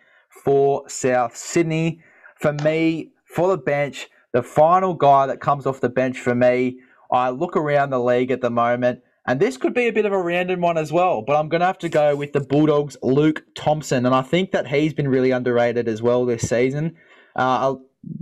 for 0.44 0.90
South 0.90 1.38
Sydney. 1.38 2.02
For 2.40 2.54
me, 2.54 3.12
for 3.26 3.50
the 3.50 3.58
bench, 3.58 4.10
the 4.34 4.42
final 4.44 4.94
guy 4.94 5.28
that 5.28 5.40
comes 5.40 5.66
off 5.66 5.82
the 5.82 5.90
bench 5.90 6.20
for 6.20 6.34
me, 6.34 6.80
I 7.12 7.30
look 7.30 7.56
around 7.56 7.92
the 7.92 8.00
league 8.00 8.32
at 8.32 8.42
the 8.42 8.50
moment, 8.50 9.02
and 9.28 9.40
this 9.40 9.58
could 9.58 9.74
be 9.74 9.88
a 9.88 9.94
bit 9.94 10.06
of 10.06 10.14
a 10.14 10.22
random 10.22 10.62
one 10.62 10.78
as 10.78 10.92
well, 10.92 11.22
but 11.22 11.36
I'm 11.36 11.50
going 11.50 11.60
to 11.60 11.68
have 11.68 11.78
to 11.80 11.90
go 11.90 12.16
with 12.16 12.32
the 12.32 12.40
Bulldogs' 12.40 12.96
Luke 13.04 13.44
Thompson, 13.56 14.06
and 14.06 14.16
I 14.16 14.22
think 14.22 14.52
that 14.52 14.68
he's 14.68 14.94
been 14.94 15.10
really 15.10 15.32
underrated 15.32 15.90
as 15.90 16.02
well 16.02 16.26
this 16.26 16.48
season. 16.48 16.96
Uh, 17.36 17.76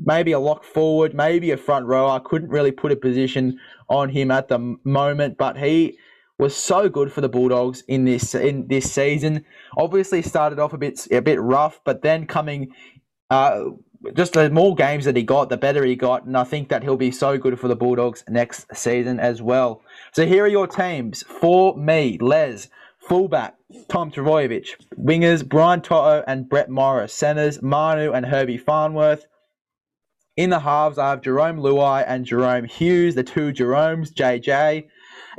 maybe 0.04 0.32
a 0.32 0.40
lock 0.40 0.64
forward, 0.64 1.14
maybe 1.14 1.52
a 1.52 1.58
front 1.58 1.86
row. 1.86 2.10
I 2.10 2.20
couldn't 2.20 2.50
really 2.50 2.72
put 2.72 2.92
a 2.92 2.96
position 2.96 3.60
on 3.88 4.10
him 4.10 4.32
at 4.32 4.48
the 4.48 4.78
moment, 4.84 5.38
but 5.38 5.58
he 5.58 5.98
was 6.40 6.56
so 6.56 6.90
good 6.90 7.12
for 7.12 7.22
the 7.22 7.30
Bulldogs 7.30 7.84
in 7.88 8.06
this 8.06 8.34
in 8.34 8.68
this 8.68 8.92
season. 8.92 9.46
Obviously, 9.78 10.22
started 10.22 10.60
off 10.60 10.74
a 10.74 10.78
bit 10.78 11.08
a 11.12 11.22
bit 11.22 11.40
rough, 11.40 11.80
but 11.86 12.02
then 12.02 12.26
coming. 12.26 12.74
Uh, 13.30 13.66
just 14.14 14.34
the 14.34 14.50
more 14.52 14.76
games 14.76 15.06
that 15.06 15.16
he 15.16 15.24
got, 15.24 15.50
the 15.50 15.58
better 15.58 15.84
he 15.84 15.96
got, 15.96 16.26
and 16.26 16.38
I 16.38 16.44
think 16.44 16.70
that 16.70 16.84
he'll 16.84 16.98
be 16.98 17.10
so 17.10 17.40
good 17.40 17.60
for 17.60 17.68
the 17.68 17.76
Bulldogs 17.76 18.24
next 18.30 18.68
season 18.76 19.20
as 19.20 19.42
well. 19.42 19.82
So 20.16 20.26
here 20.26 20.46
are 20.46 20.48
your 20.48 20.66
teams 20.66 21.24
for 21.24 21.76
me: 21.76 22.18
Les, 22.22 22.70
fullback 23.00 23.56
Tom 23.90 24.12
Trbojevic, 24.12 24.68
wingers 24.98 25.46
Brian 25.46 25.82
To'o 25.82 26.24
and 26.26 26.48
Brett 26.48 26.70
Morris, 26.70 27.14
centers 27.14 27.62
Manu 27.62 28.14
and 28.14 28.26
Herbie 28.26 28.58
Farnworth. 28.58 29.26
In 30.38 30.52
the 30.52 30.62
halves, 30.62 30.98
I 30.98 31.10
have 31.10 31.20
Jarome 31.20 31.60
Luai 31.60 32.06
and 32.08 32.26
Jahrome 32.26 32.66
Hughes, 32.66 33.16
the 33.16 33.26
two 33.26 33.52
Jeromes, 33.52 34.14
JJ. 34.14 34.88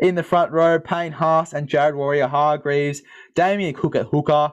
In 0.00 0.14
the 0.14 0.22
front 0.22 0.52
row, 0.52 0.78
Payne 0.78 1.12
Haas 1.12 1.54
and 1.54 1.68
Jared 1.68 1.94
Waerea-Hargreaves, 1.94 3.00
Damien 3.34 3.72
Cook 3.72 3.96
at 3.96 4.08
hooker, 4.08 4.52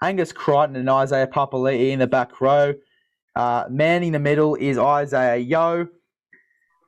Angus 0.00 0.30
Crichton 0.30 0.76
and 0.76 0.88
Isaiah 0.88 1.26
Papali'i 1.26 1.90
in 1.90 1.98
the 1.98 2.06
back 2.06 2.40
row. 2.40 2.74
Uh, 3.34 3.64
manning 3.68 4.12
the 4.12 4.20
middle 4.20 4.54
is 4.54 4.78
Isaah 4.78 5.36
Yeo. 5.36 5.88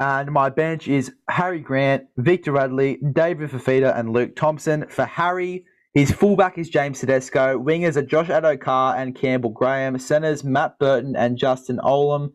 And 0.01 0.31
my 0.33 0.51
bench 0.51 0.89
is 0.89 1.13
Harry 1.29 1.61
Grant, 1.61 2.07
Victor 2.17 2.53
Radley, 2.53 2.99
David 3.13 3.51
Fifita, 3.51 3.97
and 3.97 4.13
Luke 4.13 4.35
Thompson. 4.35 4.87
For 4.89 5.05
Harry, 5.05 5.65
his 5.95 6.11
fullback 6.11 6.59
is 6.59 6.69
James 6.69 6.99
Tedesco. 6.99 7.59
Wingers 7.59 7.97
are 7.97 8.03
Josh 8.03 8.27
Addo-Carr 8.27 8.97
and 8.97 9.15
Campbell 9.15 9.51
Graham. 9.51 9.99
Centers 9.99 10.43
Matt 10.43 10.79
Burton 10.81 11.15
and 11.15 11.39
Justin 11.39 11.79
Olam. 11.85 12.33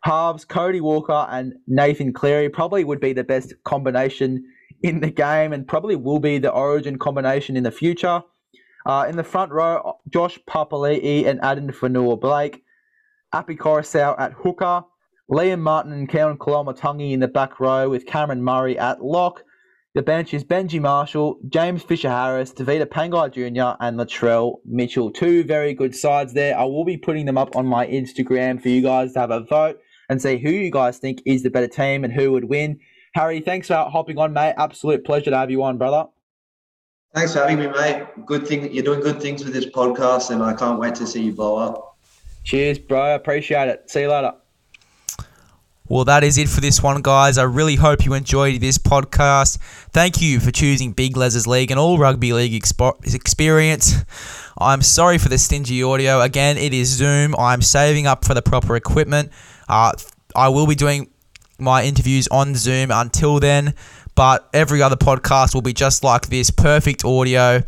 Halves 0.00 0.44
Cody 0.46 0.80
Walker 0.80 1.26
and 1.30 1.54
Nathan 1.66 2.12
Cleary 2.12 2.48
probably 2.48 2.84
would 2.84 3.00
be 3.00 3.12
the 3.12 3.24
best 3.24 3.52
combination 3.64 4.44
in 4.82 5.00
the 5.00 5.10
game 5.10 5.52
and 5.52 5.68
probably 5.68 5.96
will 5.96 6.20
be 6.20 6.38
the 6.38 6.50
origin 6.50 6.98
combination 6.98 7.56
in 7.56 7.64
the 7.64 7.70
future. 7.70 8.22
Uh, 8.86 9.04
in 9.08 9.16
the 9.16 9.24
front 9.24 9.52
row, 9.52 9.98
Josh 10.08 10.38
Papali'i 10.48 11.26
and 11.26 11.40
Addin 11.42 11.72
Fonua-Blake. 11.72 12.62
Api 13.32 13.56
Koroisau 13.56 14.18
at 14.18 14.32
hooker. 14.32 14.84
Liam 15.30 15.58
Martin 15.58 15.92
and 15.92 16.08
Keaon 16.08 16.38
Koloamatangi 16.38 17.10
in 17.10 17.18
the 17.18 17.26
back 17.26 17.58
row 17.58 17.90
with 17.90 18.06
Cameron 18.06 18.44
Murray 18.44 18.78
at 18.78 19.02
lock. 19.02 19.42
The 19.94 20.02
bench 20.02 20.32
is 20.32 20.44
Benji 20.44 20.80
Marshall, 20.80 21.40
James 21.48 21.82
Fisher 21.82 22.10
Harris, 22.10 22.52
Tevita 22.52 22.86
Pangai 22.86 23.32
Jr., 23.32 23.76
and 23.84 23.98
Latrell 23.98 24.58
Mitchell. 24.64 25.10
Two 25.10 25.42
very 25.42 25.74
good 25.74 25.96
sides 25.96 26.32
there. 26.32 26.56
I 26.56 26.62
will 26.64 26.84
be 26.84 26.96
putting 26.96 27.26
them 27.26 27.38
up 27.38 27.56
on 27.56 27.66
my 27.66 27.88
Instagram 27.88 28.62
for 28.62 28.68
you 28.68 28.82
guys 28.82 29.14
to 29.14 29.20
have 29.20 29.32
a 29.32 29.40
vote 29.40 29.80
and 30.08 30.22
see 30.22 30.38
who 30.38 30.50
you 30.50 30.70
guys 30.70 30.98
think 30.98 31.22
is 31.26 31.42
the 31.42 31.50
better 31.50 31.66
team 31.66 32.04
and 32.04 32.12
who 32.12 32.30
would 32.30 32.44
win. 32.44 32.78
Harry, 33.14 33.40
thanks 33.40 33.66
for 33.66 33.74
hopping 33.90 34.18
on, 34.18 34.32
mate. 34.32 34.54
Absolute 34.58 35.04
pleasure 35.04 35.30
to 35.30 35.38
have 35.38 35.50
you 35.50 35.62
on, 35.64 35.76
brother. 35.76 36.08
Thanks 37.14 37.32
for 37.32 37.40
having 37.40 37.58
me, 37.58 37.66
mate. 37.66 38.06
Good 38.26 38.46
thing 38.46 38.72
you're 38.72 38.84
doing 38.84 39.00
good 39.00 39.20
things 39.20 39.42
with 39.42 39.54
this 39.54 39.66
podcast, 39.66 40.30
and 40.30 40.40
I 40.42 40.52
can't 40.52 40.78
wait 40.78 40.94
to 40.96 41.06
see 41.06 41.22
you 41.22 41.32
blow 41.32 41.56
up. 41.56 41.96
Cheers, 42.44 42.78
bro. 42.78 43.16
Appreciate 43.16 43.68
it. 43.68 43.90
See 43.90 44.02
you 44.02 44.10
later. 44.10 44.34
Well, 45.88 46.04
that 46.06 46.24
is 46.24 46.36
it 46.36 46.48
for 46.48 46.60
this 46.60 46.82
one, 46.82 47.00
guys. 47.00 47.38
I 47.38 47.44
really 47.44 47.76
hope 47.76 48.04
you 48.04 48.14
enjoyed 48.14 48.60
this 48.60 48.76
podcast. 48.76 49.58
Thank 49.92 50.20
you 50.20 50.40
for 50.40 50.50
choosing 50.50 50.90
Big 50.90 51.16
Les's 51.16 51.46
League 51.46 51.70
and 51.70 51.78
all 51.78 51.96
rugby 51.96 52.32
league 52.32 52.60
expo- 52.60 53.14
experience. 53.14 53.94
I'm 54.58 54.82
sorry 54.82 55.18
for 55.18 55.28
the 55.28 55.38
stingy 55.38 55.84
audio. 55.84 56.20
Again, 56.22 56.58
it 56.58 56.74
is 56.74 56.88
Zoom. 56.88 57.36
I'm 57.36 57.62
saving 57.62 58.08
up 58.08 58.24
for 58.24 58.34
the 58.34 58.42
proper 58.42 58.74
equipment. 58.74 59.30
Uh, 59.68 59.92
I 60.34 60.48
will 60.48 60.66
be 60.66 60.74
doing 60.74 61.08
my 61.60 61.84
interviews 61.84 62.26
on 62.32 62.56
Zoom 62.56 62.90
until 62.90 63.38
then, 63.38 63.72
but 64.16 64.48
every 64.52 64.82
other 64.82 64.96
podcast 64.96 65.54
will 65.54 65.62
be 65.62 65.72
just 65.72 66.02
like 66.02 66.26
this 66.26 66.50
perfect 66.50 67.04
audio 67.04 67.62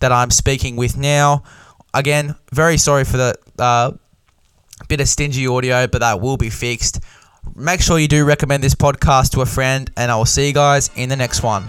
that 0.00 0.12
I'm 0.12 0.30
speaking 0.30 0.76
with 0.76 0.98
now. 0.98 1.42
Again, 1.94 2.34
very 2.52 2.76
sorry 2.76 3.04
for 3.04 3.16
the 3.16 3.34
uh, 3.58 3.92
bit 4.88 5.00
of 5.00 5.08
stingy 5.08 5.46
audio, 5.46 5.86
but 5.86 6.00
that 6.00 6.20
will 6.20 6.36
be 6.36 6.50
fixed. 6.50 7.00
Make 7.54 7.80
sure 7.80 7.98
you 7.98 8.08
do 8.08 8.24
recommend 8.24 8.62
this 8.62 8.74
podcast 8.74 9.30
to 9.32 9.40
a 9.42 9.46
friend, 9.46 9.90
and 9.96 10.10
I 10.10 10.16
will 10.16 10.24
see 10.24 10.46
you 10.46 10.52
guys 10.54 10.90
in 10.96 11.08
the 11.08 11.16
next 11.16 11.42
one. 11.42 11.64